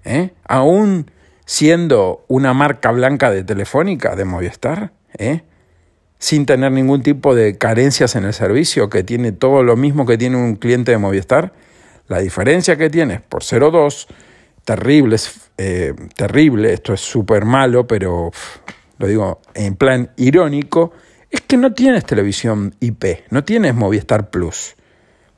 [0.04, 0.30] ¿Eh?
[0.44, 1.10] Aún
[1.44, 5.42] siendo una marca blanca de Telefónica, de Movistar, ¿eh?
[6.18, 10.16] sin tener ningún tipo de carencias en el servicio, que tiene todo lo mismo que
[10.16, 11.52] tiene un cliente de Movistar,
[12.06, 14.06] la diferencia que tienes por 0,2,
[14.64, 15.16] terrible,
[15.56, 18.30] eh, terrible, esto es súper malo, pero
[18.98, 20.92] lo digo en plan irónico,
[21.30, 24.76] es que no tienes televisión IP, no tienes Movistar Plus.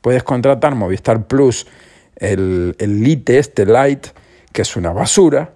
[0.01, 1.67] Puedes contratar Movistar Plus,
[2.15, 4.09] el, el Lite, este Lite,
[4.51, 5.53] que es una basura,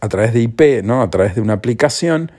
[0.00, 1.02] a través de IP, ¿no?
[1.02, 2.30] a través de una aplicación,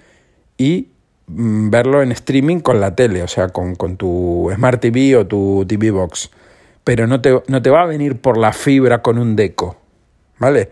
[0.57, 0.89] y
[1.27, 5.27] mm, verlo en streaming con la tele, o sea, con, con, tu Smart TV o
[5.27, 6.31] tu TV Box.
[6.83, 9.77] Pero no te, no te va a venir por la fibra con un deco,
[10.39, 10.71] ¿vale?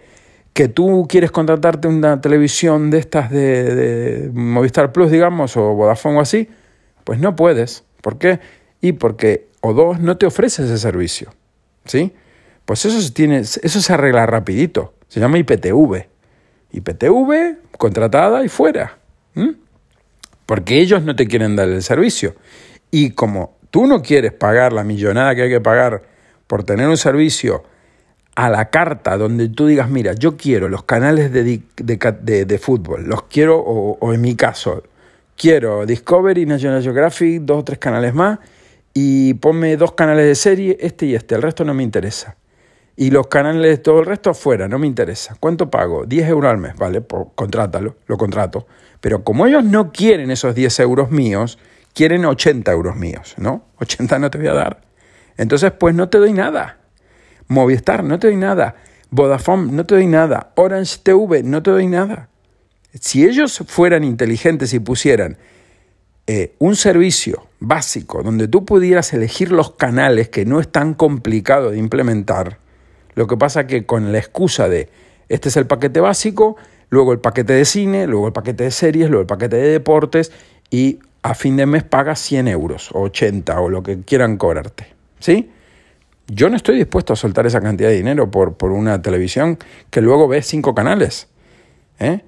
[0.53, 6.17] Que tú quieres contratarte una televisión de estas de, de Movistar Plus, digamos, o Vodafone
[6.17, 6.49] o así,
[7.03, 7.83] pues no puedes.
[8.01, 8.39] ¿Por qué?
[8.81, 11.33] Y porque o dos no te ofrece ese servicio.
[11.85, 12.13] ¿Sí?
[12.65, 14.93] Pues eso se, tiene, eso se arregla rapidito.
[15.07, 16.05] Se llama IPTV.
[16.71, 18.97] IPTV, contratada y fuera.
[20.45, 22.35] Porque ellos no te quieren dar el servicio.
[22.91, 26.03] Y como tú no quieres pagar la millonada que hay que pagar
[26.47, 27.63] por tener un servicio
[28.35, 33.23] a la carta donde tú digas, mira, yo quiero los canales de, de, fútbol, los
[33.23, 34.83] quiero, o, o, en mi caso,
[35.35, 38.37] quiero Discovery, National Geographic, dos o tres canales más,
[38.99, 42.35] y ponme dos canales de serie, este y este, el resto no me interesa.
[42.95, 45.37] Y los canales, todo el resto afuera, no me interesa.
[45.39, 46.07] ¿Cuánto pago?
[46.07, 47.01] 10 euros al mes, ¿vale?
[47.01, 48.65] Pues contrátalo, lo contrato.
[48.99, 51.59] Pero como ellos no quieren esos 10 euros míos,
[51.93, 53.65] quieren 80 euros míos, ¿no?
[53.77, 54.81] 80 no te voy a dar.
[55.37, 56.79] Entonces, pues no te doy nada.
[57.47, 58.77] Movistar, no te doy nada.
[59.11, 60.53] Vodafone, no te doy nada.
[60.55, 62.29] Orange TV, no te doy nada.
[62.99, 65.37] Si ellos fueran inteligentes y pusieran
[66.27, 71.71] eh, un servicio básico donde tú pudieras elegir los canales que no es tan complicado
[71.71, 72.59] de implementar,
[73.15, 74.89] lo que pasa que con la excusa de
[75.29, 76.57] este es el paquete básico,
[76.89, 80.31] luego el paquete de cine, luego el paquete de series, luego el paquete de deportes
[80.69, 84.87] y a fin de mes pagas 100 euros o 80 o lo que quieran cobrarte.
[85.19, 85.49] ¿Sí?
[86.27, 89.57] Yo no estoy dispuesto a soltar esa cantidad de dinero por, por una televisión
[89.89, 91.27] que luego ves cinco canales.
[91.99, 92.21] ¿eh?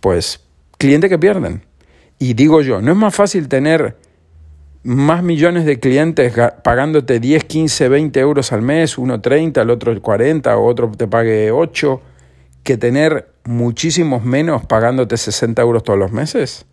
[0.00, 0.44] Pues
[0.76, 1.62] cliente que pierden.
[2.18, 3.96] Y digo yo, ¿no es más fácil tener
[4.82, 10.00] más millones de clientes pagándote 10, 15, 20 euros al mes, uno 30, el otro
[10.00, 12.00] 40 o otro te pague 8,
[12.62, 16.66] que tener muchísimos menos pagándote 60 euros todos los meses?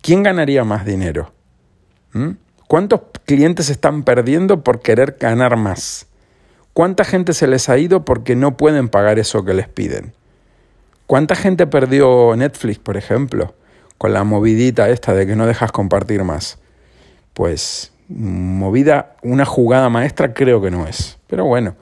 [0.00, 1.32] ¿Quién ganaría más dinero?
[2.12, 2.30] ¿Mm?
[2.68, 6.06] ¿Cuántos clientes están perdiendo por querer ganar más?
[6.74, 10.12] ¿Cuánta gente se les ha ido porque no pueden pagar eso que les piden?
[11.06, 13.54] ¿Cuánta gente perdió Netflix, por ejemplo?
[13.98, 16.58] Con la movidita esta de que no dejas compartir más.
[17.34, 21.18] Pues movida, una jugada maestra creo que no es.
[21.26, 21.74] Pero bueno,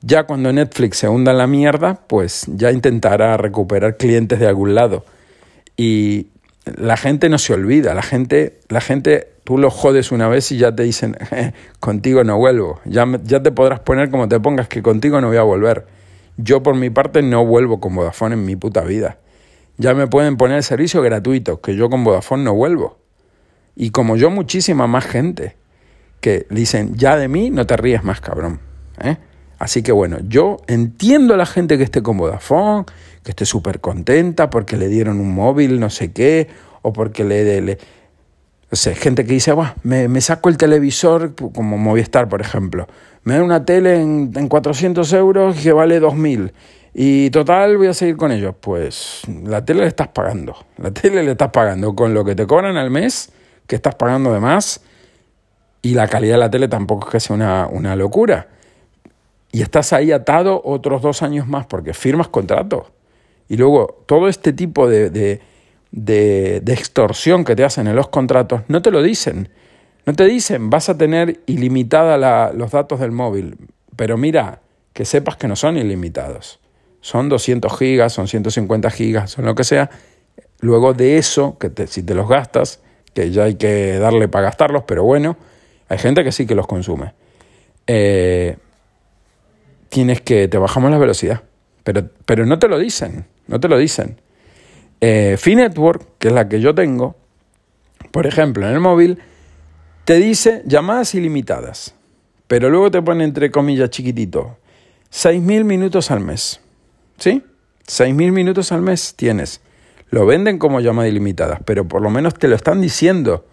[0.00, 4.74] ya cuando Netflix se hunda en la mierda, pues ya intentará recuperar clientes de algún
[4.74, 5.04] lado.
[5.76, 6.28] Y
[6.64, 10.58] la gente no se olvida, la gente, la gente, tú lo jodes una vez y
[10.58, 12.80] ya te dicen, eh, contigo no vuelvo.
[12.86, 15.86] Ya, ya te podrás poner como te pongas que contigo no voy a volver.
[16.38, 19.18] Yo por mi parte no vuelvo con Vodafone en mi puta vida
[19.78, 22.98] ya me pueden poner el servicio gratuito, que yo con Vodafone no vuelvo.
[23.76, 25.56] Y como yo, muchísima más gente
[26.20, 28.58] que dicen, ya de mí no te ríes más, cabrón.
[29.00, 29.16] ¿eh?
[29.58, 32.86] Así que bueno, yo entiendo a la gente que esté con Vodafone,
[33.22, 36.48] que esté súper contenta porque le dieron un móvil, no sé qué,
[36.82, 37.60] o porque le...
[37.60, 37.78] le
[38.70, 42.86] no sé, gente que dice, me, me, saco el televisor, como Movistar, por ejemplo.
[43.22, 46.52] Me dan una tele en, en 400 euros que vale 2.000
[46.94, 48.54] y total, voy a seguir con ellos.
[48.60, 50.56] Pues la tele le estás pagando.
[50.76, 53.32] La tele le estás pagando con lo que te cobran al mes,
[53.66, 54.80] que estás pagando de más.
[55.82, 58.48] Y la calidad de la tele tampoco es que sea una, una locura.
[59.52, 62.90] Y estás ahí atado otros dos años más porque firmas contrato.
[63.48, 65.40] Y luego todo este tipo de, de,
[65.90, 69.48] de, de extorsión que te hacen en los contratos, no te lo dicen.
[70.04, 73.56] No te dicen, vas a tener ilimitada la, los datos del móvil,
[73.94, 74.62] pero mira,
[74.94, 76.60] que sepas que no son ilimitados.
[77.00, 79.90] Son 200 gigas, son 150 gigas, son lo que sea.
[80.60, 82.80] Luego de eso, que si te los gastas,
[83.14, 85.36] que ya hay que darle para gastarlos, pero bueno,
[85.88, 87.14] hay gente que sí que los consume.
[87.86, 88.56] Eh,
[89.88, 91.42] tienes que, te bajamos la velocidad,
[91.84, 94.20] pero, pero no te lo dicen, no te lo dicen.
[95.00, 97.16] Eh, Network, que es la que yo tengo,
[98.10, 99.18] por ejemplo, en el móvil,
[100.04, 101.94] te dice llamadas ilimitadas,
[102.46, 104.58] pero luego te pone entre comillas chiquitito,
[105.12, 106.60] 6.000 minutos al mes.
[107.18, 107.42] ¿Sí?
[107.86, 109.60] 6.000 minutos al mes tienes.
[110.10, 113.46] Lo venden como llamadas ilimitadas, pero por lo menos te lo están diciendo.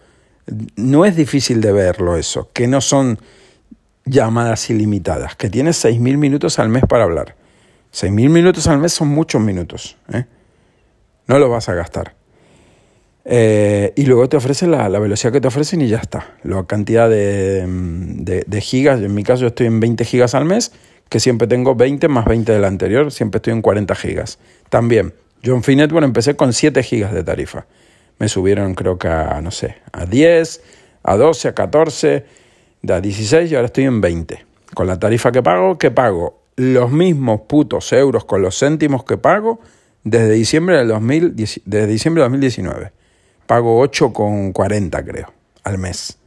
[0.76, 3.18] No es difícil de verlo eso, que no son
[4.04, 7.34] llamadas ilimitadas, que tienes 6.000 minutos al mes para hablar.
[7.92, 9.96] 6.000 minutos al mes son muchos minutos.
[10.12, 10.24] ¿eh?
[11.26, 12.14] No lo vas a gastar.
[13.24, 16.36] Eh, y luego te ofrecen la, velocidad que te ofrecen y ya está.
[16.44, 17.66] La cantidad de,
[18.46, 20.72] de, gigas, en mi caso yo estoy en 20 gigas al mes,
[21.08, 24.38] que siempre tengo 20 más 20 del anterior, siempre estoy en 40 gigas.
[24.68, 25.62] También, yo en
[26.04, 27.66] empecé con 7 gigas de tarifa.
[28.18, 30.62] Me subieron creo que a, no sé, a 10,
[31.02, 32.24] a 12, a 14,
[32.88, 34.44] a 16 y ahora estoy en 20.
[34.74, 39.18] Con la tarifa que pago, que pago los mismos putos euros con los céntimos que
[39.18, 39.60] pago
[40.02, 42.92] desde diciembre del 2000, desde diciembre de 2019
[43.46, 45.32] pago 8,40 creo
[45.64, 46.18] al mes.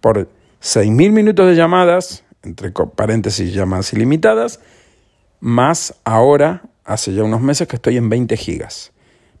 [0.00, 0.28] Por
[0.62, 4.60] 6.000 minutos de llamadas, entre paréntesis llamadas ilimitadas,
[5.40, 8.92] más ahora, hace ya unos meses que estoy en 20 gigas.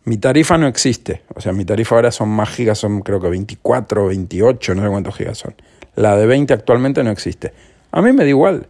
[0.04, 3.28] Mi tarifa no existe, o sea, mi tarifa ahora son más gigas, son creo que
[3.28, 5.54] 24, 28, no sé cuántos gigas son.
[5.94, 7.52] La de 20 actualmente no existe.
[7.92, 8.68] A mí me da igual.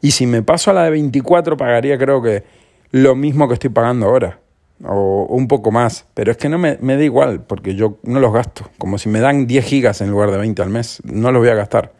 [0.00, 2.44] Y si me paso a la de 24, pagaría creo que
[2.90, 4.38] lo mismo que estoy pagando ahora
[4.84, 8.32] o un poco más, pero es que no me, da igual, porque yo no los
[8.32, 11.40] gasto, como si me dan 10 gigas en lugar de 20 al mes, no los
[11.40, 11.92] voy a gastar.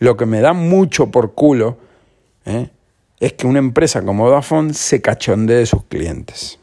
[0.00, 1.76] Lo que me da mucho por culo
[2.46, 2.70] ¿eh?
[3.20, 6.58] es que una empresa como Vodafone se cachondee de sus clientes.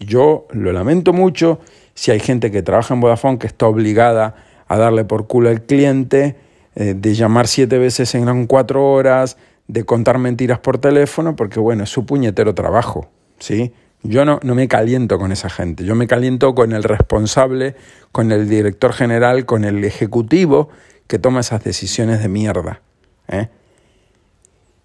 [0.00, 1.60] Yo lo lamento mucho
[1.94, 4.34] si hay gente que trabaja en Vodafone que está obligada
[4.66, 6.34] a darle por culo al cliente,
[6.74, 9.36] eh, de llamar siete veces en cuatro horas,
[9.68, 13.72] de contar mentiras por teléfono, porque bueno, es su puñetero trabajo, ¿sí?
[14.02, 17.76] Yo no, no me caliento con esa gente, yo me caliento con el responsable,
[18.10, 20.70] con el director general, con el ejecutivo
[21.12, 22.80] que toma esas decisiones de mierda.
[23.28, 23.50] ¿eh?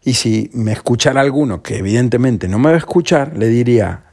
[0.03, 4.03] Y si me escuchara alguno, que evidentemente no me va a escuchar, le diría,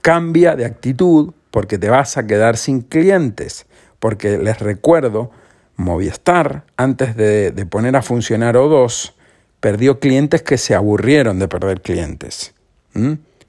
[0.00, 3.66] cambia de actitud porque te vas a quedar sin clientes.
[3.98, 5.32] Porque les recuerdo,
[5.74, 9.14] Movistar, antes de, poner a funcionar O2,
[9.58, 12.54] perdió clientes que se aburrieron de perder clientes.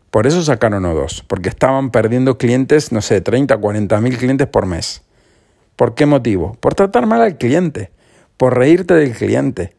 [0.10, 4.66] Por eso sacaron O2, porque estaban perdiendo clientes, no sé, 30, 40 mil clientes por
[4.66, 5.04] mes.
[5.76, 6.58] ¿Por qué motivo?
[6.60, 7.92] Por tratar mal al cliente,
[8.40, 9.74] por reírte del cliente.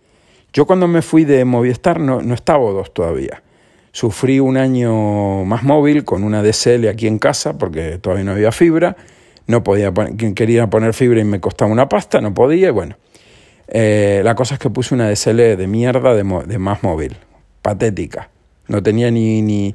[0.52, 3.42] Yo cuando me fui de Movistar no, no estaba O2 todavía.
[3.90, 8.52] Sufrí un año más móvil con una DSL aquí en casa porque todavía no había
[8.52, 8.98] fibra.
[9.46, 9.94] No podía
[10.34, 12.68] quería poner fibra y me costaba una pasta, no podía.
[12.68, 12.98] Y bueno,
[13.66, 17.16] eh, la cosa es que puse una DSL de mierda de, de más móvil,
[17.62, 18.28] patética.
[18.68, 19.74] No tenía ni, ni,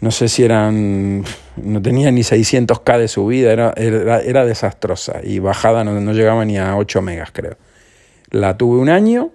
[0.00, 1.24] no sé si eran,
[1.56, 6.44] no tenía ni 600k de subida, era, era, era desastrosa y bajada no, no, llegaba
[6.44, 7.56] ni a 8 megas creo.
[8.30, 9.30] La tuve un año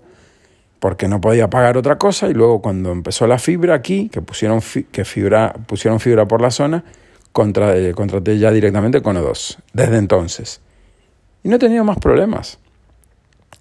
[0.80, 4.62] porque no podía pagar otra cosa y luego cuando empezó la fibra aquí, que pusieron,
[4.92, 6.84] que fibra, pusieron fibra por la zona,
[7.32, 10.62] contra, eh, contraté ya directamente con O2, desde entonces.
[11.44, 12.60] Y no he tenido más problemas.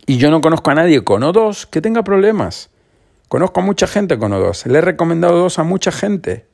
[0.07, 2.71] Y yo no conozco a nadie con O2 que tenga problemas.
[3.29, 4.67] Conozco a mucha gente con O2.
[4.67, 6.47] Le he recomendado O2 a mucha gente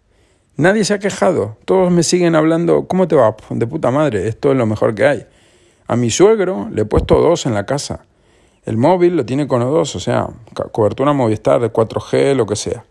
[0.61, 1.57] Nadie se ha quejado.
[1.64, 3.35] Todos me siguen hablando, ¿cómo te va?
[3.49, 5.27] De puta madre, esto es lo mejor que hay.
[5.87, 8.05] A mi suegro le he puesto dos en la casa.
[8.64, 10.29] El móvil lo tiene con O2, o sea,
[10.73, 12.85] cobertura Movistar de 4G, lo que sea.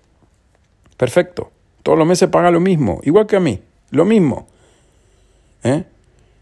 [0.97, 1.51] Perfecto.
[1.83, 4.47] Todos los meses paga lo mismo, igual que a mí, lo mismo.
[5.63, 5.83] ¿Eh?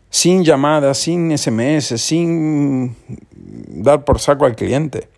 [0.10, 2.96] Sin llamadas, sin SMS, sin
[3.68, 5.10] dar por saco al cliente.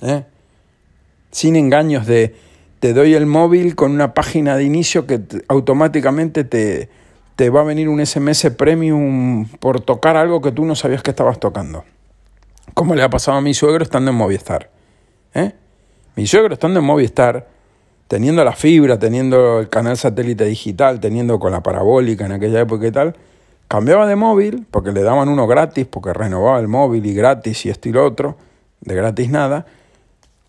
[0.00, 0.24] ¿Eh?
[1.30, 2.34] Sin engaños de
[2.80, 6.88] te doy el móvil con una página de inicio que automáticamente te,
[7.36, 11.10] te va a venir un SMS premium por tocar algo que tú no sabías que
[11.10, 11.84] estabas tocando.
[12.74, 14.70] Como le ha pasado a mi suegro estando en Movistar.
[15.34, 15.52] ¿eh?
[16.16, 17.48] Mi suegro estando en Movistar,
[18.08, 22.86] teniendo la fibra, teniendo el canal satélite digital, teniendo con la parabólica en aquella época
[22.86, 23.16] y tal,
[23.68, 27.70] cambiaba de móvil porque le daban uno gratis, porque renovaba el móvil y gratis y
[27.70, 28.36] esto y lo otro,
[28.80, 29.66] de gratis nada,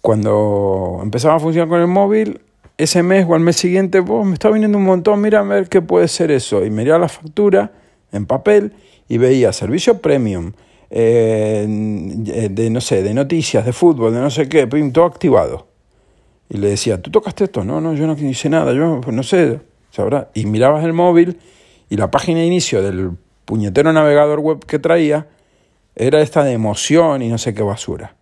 [0.01, 2.41] cuando empezaba a funcionar con el móvil,
[2.77, 5.81] ese mes o al mes siguiente, me está viniendo un montón, mira a ver qué
[5.83, 6.65] puede ser eso.
[6.65, 7.71] Y miraba la factura
[8.11, 8.73] en papel
[9.07, 10.53] y veía servicio premium,
[10.93, 11.65] eh,
[12.51, 15.67] de no sé, de noticias, de fútbol, de no sé qué, todo activado.
[16.49, 17.63] Y le decía, ¿tú tocaste esto?
[17.63, 20.29] No, no, yo no hice nada, yo pues, no sé, sabrá.
[20.33, 21.39] Y mirabas el móvil
[21.89, 23.11] y la página de inicio del
[23.45, 25.27] puñetero navegador web que traía
[25.95, 28.17] era esta de emoción y no sé qué basura.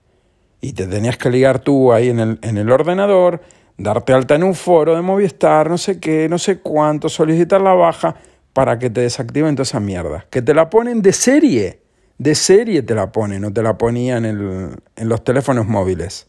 [0.61, 3.41] Y te tenías que ligar tú ahí en el, en el ordenador,
[3.77, 7.73] darte alta en un foro de Movistar, no sé qué, no sé cuánto, solicitar la
[7.73, 8.15] baja
[8.53, 10.25] para que te desactiven toda esa mierda.
[10.29, 11.79] Que te la ponen de serie,
[12.19, 16.27] de serie te la ponen, no te la ponían en, los teléfonos móviles.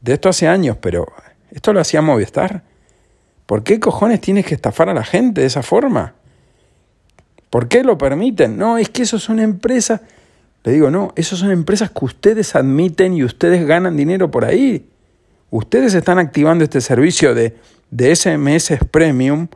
[0.00, 1.06] De esto hace años, pero
[1.50, 2.64] esto lo hacía Movistar.
[3.44, 6.14] ¿Por qué cojones tienes que estafar a la gente de esa forma?
[7.50, 8.56] ¿Por qué lo permiten?
[8.56, 10.00] No, es que eso son empresas.
[10.64, 14.88] Le digo, no, esas son empresas que ustedes admiten y ustedes ganan dinero por ahí.
[15.50, 17.56] Ustedes están activando este servicio de,
[17.90, 19.48] de SMS Premium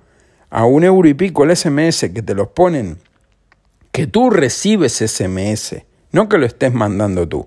[0.50, 2.98] a un euro y pico el SMS que te los ponen,
[3.94, 7.46] que tú recibes SMS, no que lo estés mandando tú.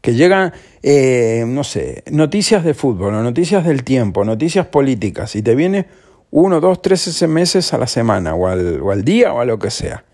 [0.00, 0.52] Que llegan,
[0.82, 5.86] eh, no sé, noticias de fútbol, o noticias del tiempo, noticias políticas, y te viene
[6.32, 9.60] uno, dos, tres SMS a la semana, o al, o al día, o a lo
[9.60, 10.04] que sea.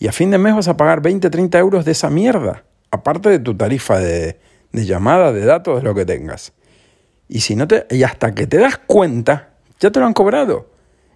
[0.00, 3.28] Y a fin de mes vas a pagar 20, 30 euros de esa mierda, aparte
[3.28, 4.40] de tu tarifa de,
[4.72, 6.54] de llamada, de datos, de lo que tengas.
[7.28, 10.70] Y, si no te, y hasta que te das cuenta, ya te lo han cobrado.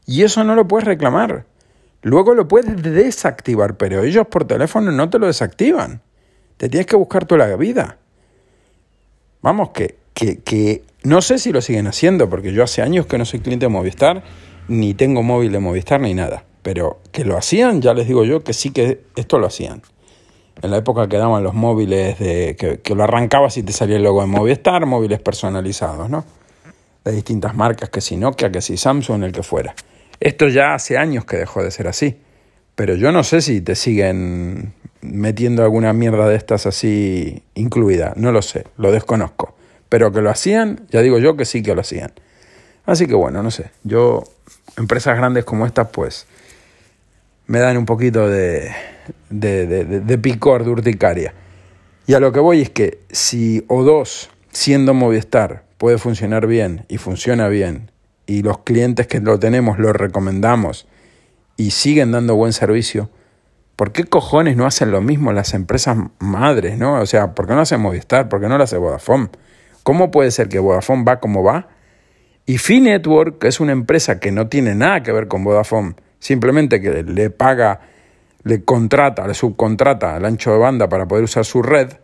[0.06, 1.46] Y eso no lo puedes reclamar.
[2.02, 6.00] Luego lo puedes desactivar, pero ellos por teléfono no te lo desactivan.
[6.56, 7.98] Te tienes que buscar toda la vida.
[9.42, 13.18] Vamos, que, que, que no sé si lo siguen haciendo, porque yo hace años que
[13.18, 14.22] no soy cliente de Movistar,
[14.68, 16.44] ni tengo móvil de Movistar, ni nada.
[16.62, 19.82] Pero que lo hacían, ya les digo yo que sí que esto lo hacían.
[20.60, 24.02] En la época que daban los móviles, de, que, lo arrancabas y te salía el
[24.02, 26.24] logo de Movistar, móviles personalizados, ¿no?
[27.04, 29.74] De distintas marcas, que si Nokia, que si Samsung, el que fuera.
[30.20, 32.18] Esto ya hace años que dejó de ser así.
[32.74, 38.12] Pero yo no sé si te siguen metiendo alguna mierda de estas así incluida.
[38.16, 39.54] No lo sé, lo desconozco.
[39.88, 42.12] Pero que lo hacían, ya digo yo que sí que lo hacían.
[42.86, 43.70] Así que bueno, no sé.
[43.84, 44.24] Yo,
[44.76, 46.26] empresas grandes como estas, pues
[47.46, 48.70] me dan un poquito de,
[49.30, 51.34] de, de, picor, de urticaria.
[52.06, 56.98] Y a lo que voy es que si O2, siendo Movistar, puede funcionar bien y
[56.98, 57.90] funciona bien,
[58.28, 60.86] y los clientes que lo tenemos lo recomendamos
[61.56, 63.08] y siguen dando buen servicio,
[63.74, 67.00] ¿por qué cojones no hacen lo mismo las empresas madres, no?
[67.00, 68.28] O sea, ¿por qué no hace Movistar?
[68.28, 69.30] ¿Por qué no lo hace Vodafone?
[69.82, 71.68] ¿Cómo puede ser que Vodafone va como va?
[72.44, 76.82] Y Finetwork, que es una empresa que no tiene nada que ver con Vodafone, simplemente
[76.82, 77.80] que le paga,
[78.44, 81.94] le contrata, le subcontrata el ancho de banda para poder usar su red,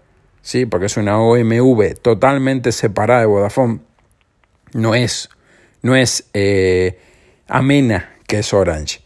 [0.41, 0.65] ¿sí?
[0.65, 3.81] porque es una OMV totalmente separada de Vodafone,
[4.73, 5.29] no es,
[5.85, 6.99] no es eh,
[7.47, 9.01] Amena, que es Orange,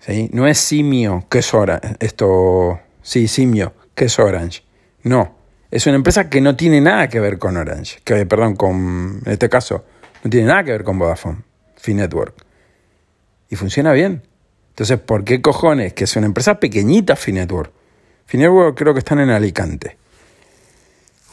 [0.00, 0.30] ¿sí?
[0.32, 4.62] no es Simio, que es Orange, esto, sí, Simio, que es Orange,
[5.02, 5.36] no,
[5.70, 9.32] es una empresa que no tiene nada que ver con Orange, que, perdón, con, en
[9.32, 9.84] este caso,
[10.24, 11.42] no tiene nada que ver con Vodafone,
[11.76, 12.34] Finetwork.
[13.50, 14.22] Y funciona bien.
[14.70, 15.92] Entonces, ¿por qué cojones?
[15.92, 17.70] Que es una empresa pequeñita Finetwork.
[18.24, 19.98] Finetwork creo que están en Alicante.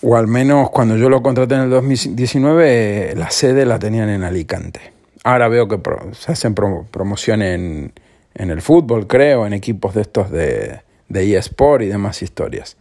[0.01, 4.23] O al menos cuando yo lo contraté en el 2019, la sede la tenían en
[4.23, 4.93] Alicante.
[5.23, 5.79] Ahora veo que
[6.13, 7.93] se hacen promociones en,
[8.33, 12.77] en, el fútbol, creo, en equipos de estos de, de eSport y demás historias.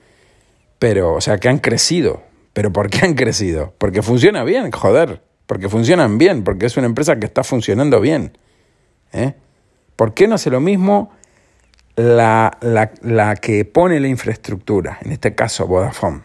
[0.78, 2.22] Pero, o sea, que han crecido.
[2.52, 3.74] ¿Pero por qué han crecido?
[3.78, 5.22] Porque funciona bien, joder.
[5.46, 8.36] Porque funcionan bien, porque es una empresa que está funcionando bien.
[9.12, 9.34] ¿Eh?
[9.96, 11.10] ¿Por qué no hace lo mismo
[11.96, 12.58] la,
[13.40, 14.98] que pone la infraestructura?
[15.02, 16.20] En este caso, Vodafone.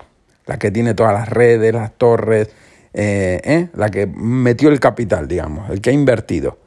[0.45, 2.49] La que tiene todas las redes, las torres,
[2.93, 3.69] eh, ¿eh?
[3.75, 6.59] la que metió el capital, digamos, el que ha invertido.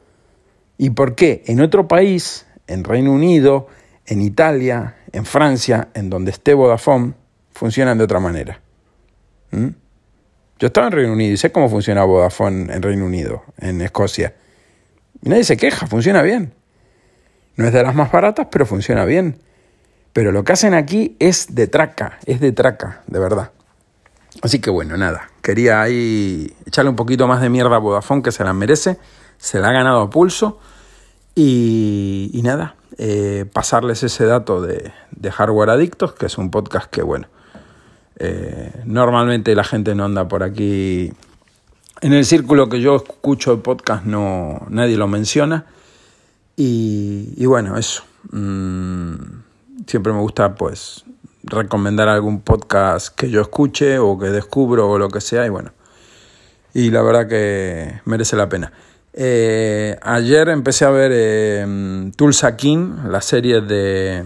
[0.77, 1.43] ¿Y por qué?
[1.47, 3.67] En otro país, en Reino Unido,
[4.05, 7.13] en Italia, en Francia, en donde esté Vodafone,
[7.51, 8.61] funcionan de otra manera.
[9.51, 9.67] ¿Mm?
[10.59, 14.33] Yo estaba en Reino Unido y sé cómo funciona Vodafone en Reino Unido, en Escocia.
[15.21, 16.53] Nadie se queja, funciona bien.
[17.55, 19.39] No es de las más baratas, pero funciona bien.
[20.13, 23.51] Pero lo que hacen aquí es de traca, es de traca, de verdad.
[24.41, 28.31] Así que bueno, nada, quería ahí echarle un poquito más de mierda a Vodafone, que
[28.31, 28.99] se la merece,
[29.37, 30.59] se la ha ganado a pulso.
[31.35, 37.03] Y, nada, eh, pasarles ese dato de, de, Hardware Adictos, que es un podcast que,
[37.03, 37.27] bueno,
[38.19, 41.13] eh, normalmente la gente no anda por aquí.
[42.01, 45.65] En el círculo que yo escucho el podcast no, nadie lo menciona.
[46.55, 48.03] Y, bueno, eso.
[48.31, 49.13] Mm,
[49.85, 51.05] siempre me gusta pues
[51.47, 55.71] recomendar algún podcast que yo escuche o que descubro o lo que sea y bueno.
[56.73, 58.71] Y la verdad que merece la pena.
[59.13, 64.23] Eh, ayer empecé a ver eh, Tulsa King, la serie de,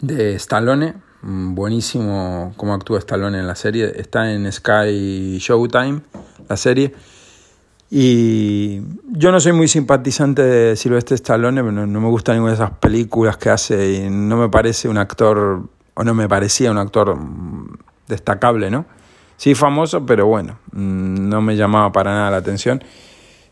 [0.00, 0.94] de Stallone.
[1.22, 3.92] Mm, buenísimo cómo actúa Stallone en la serie.
[3.96, 6.00] Está en Sky Showtime,
[6.48, 6.92] la serie.
[7.90, 8.80] Y
[9.12, 12.72] yo no soy muy simpatizante de Sylvester Stallone, no, no me gusta ninguna de esas
[12.78, 17.16] películas que hace y no me parece un actor, o no me parecía un actor
[17.16, 18.84] mm, destacable, ¿no?
[19.36, 22.84] Sí, famoso, pero bueno, mm, no me llamaba para nada la atención.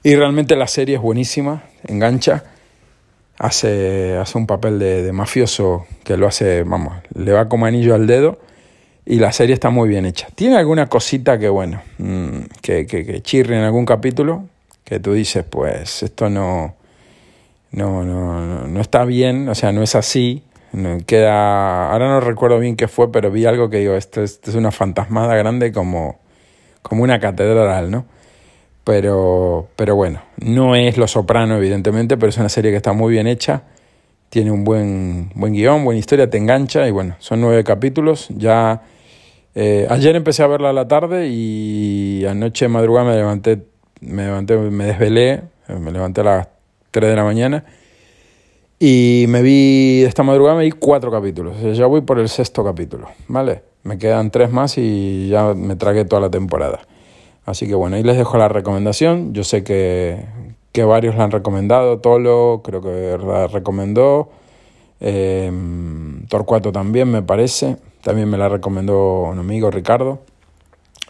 [0.02, 2.44] Y realmente la serie es buenísima, engancha.
[3.38, 8.06] Hace, hace un papel de, mafioso que lo hace, vamos, le va como anillo al
[8.06, 8.38] dedo.
[9.06, 10.28] Y la serie está muy bien hecha.
[10.34, 14.44] Tiene alguna cosita que, bueno, mm, que, que, chirre en algún capítulo,
[14.84, 16.74] que tú dices, pues esto no,
[17.72, 20.42] no, no, no está bien, o sea, no es así.
[21.06, 24.50] Queda, ahora no recuerdo bien qué fue, pero vi algo que digo, esto es, esto
[24.50, 26.18] es una fantasmada grande como,
[26.82, 28.06] como una catedral, ¿no?
[28.84, 33.12] Pero, pero bueno, no es Lo Soprano, evidentemente, pero es una serie que está muy
[33.12, 33.62] bien hecha.
[34.28, 38.28] Tiene un buen, buen guion, buena historia, te engancha y bueno, son nueve capítulos.
[38.30, 38.82] Ya
[39.54, 43.62] eh, ayer empecé a verla a la tarde y anoche madrugada me levanté,
[44.00, 46.48] me levanté, me desvelé, me levanté a las
[46.90, 47.64] 3 de la mañana
[48.78, 51.56] y me vi, esta madrugada me vi cuatro capítulos.
[51.76, 53.62] Ya voy por el sexto capítulo, ¿vale?
[53.82, 56.80] Me quedan tres más y ya me tragué toda la temporada.
[57.46, 59.34] Así que bueno, ahí les dejo la recomendación.
[59.34, 60.24] Yo sé que,
[60.84, 61.98] varios la han recomendado.
[61.98, 64.30] Tolo creo que la recomendó.
[65.00, 65.52] Eh,
[66.28, 67.76] Torcuato también me parece.
[68.02, 70.20] También me la recomendó un amigo Ricardo.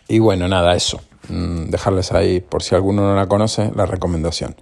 [0.09, 1.01] Y bueno, nada, eso.
[1.29, 4.55] Mm, dejarles ahí, por si alguno no la conoce, la recomendación.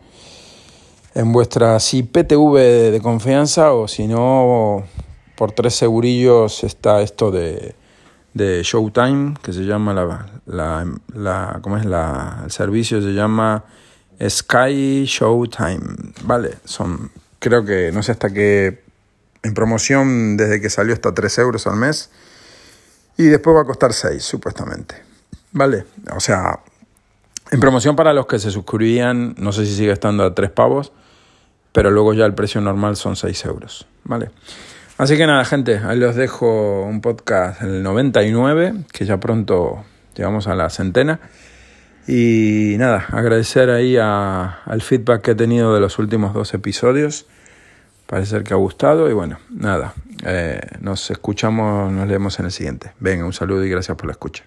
[1.14, 4.84] En vuestra IPTV de confianza o si no,
[5.36, 7.74] por tres segurillos está esto de
[8.34, 13.00] de Showtime, que se llama la, la, la ¿cómo es la, el servicio?
[13.02, 13.64] Se llama
[14.26, 15.80] Sky Showtime,
[16.24, 16.58] ¿vale?
[16.64, 18.82] Son, creo que, no sé hasta qué,
[19.42, 22.10] en promoción desde que salió hasta 3 euros al mes
[23.16, 24.94] y después va a costar 6, supuestamente,
[25.52, 25.84] ¿vale?
[26.14, 26.60] O sea,
[27.50, 30.92] en promoción para los que se suscribían, no sé si sigue estando a 3 pavos,
[31.72, 34.30] pero luego ya el precio normal son 6 euros, ¿vale?
[34.98, 40.46] Así que nada, gente, ahí los dejo un podcast el 99, que ya pronto llegamos
[40.46, 41.18] a la centena.
[42.06, 47.26] Y nada, agradecer ahí al feedback que he tenido de los últimos dos episodios.
[48.06, 49.94] Parece ser que ha gustado y bueno, nada,
[50.26, 52.92] eh, nos escuchamos, nos leemos en el siguiente.
[53.00, 54.44] Venga, un saludo y gracias por la escucha.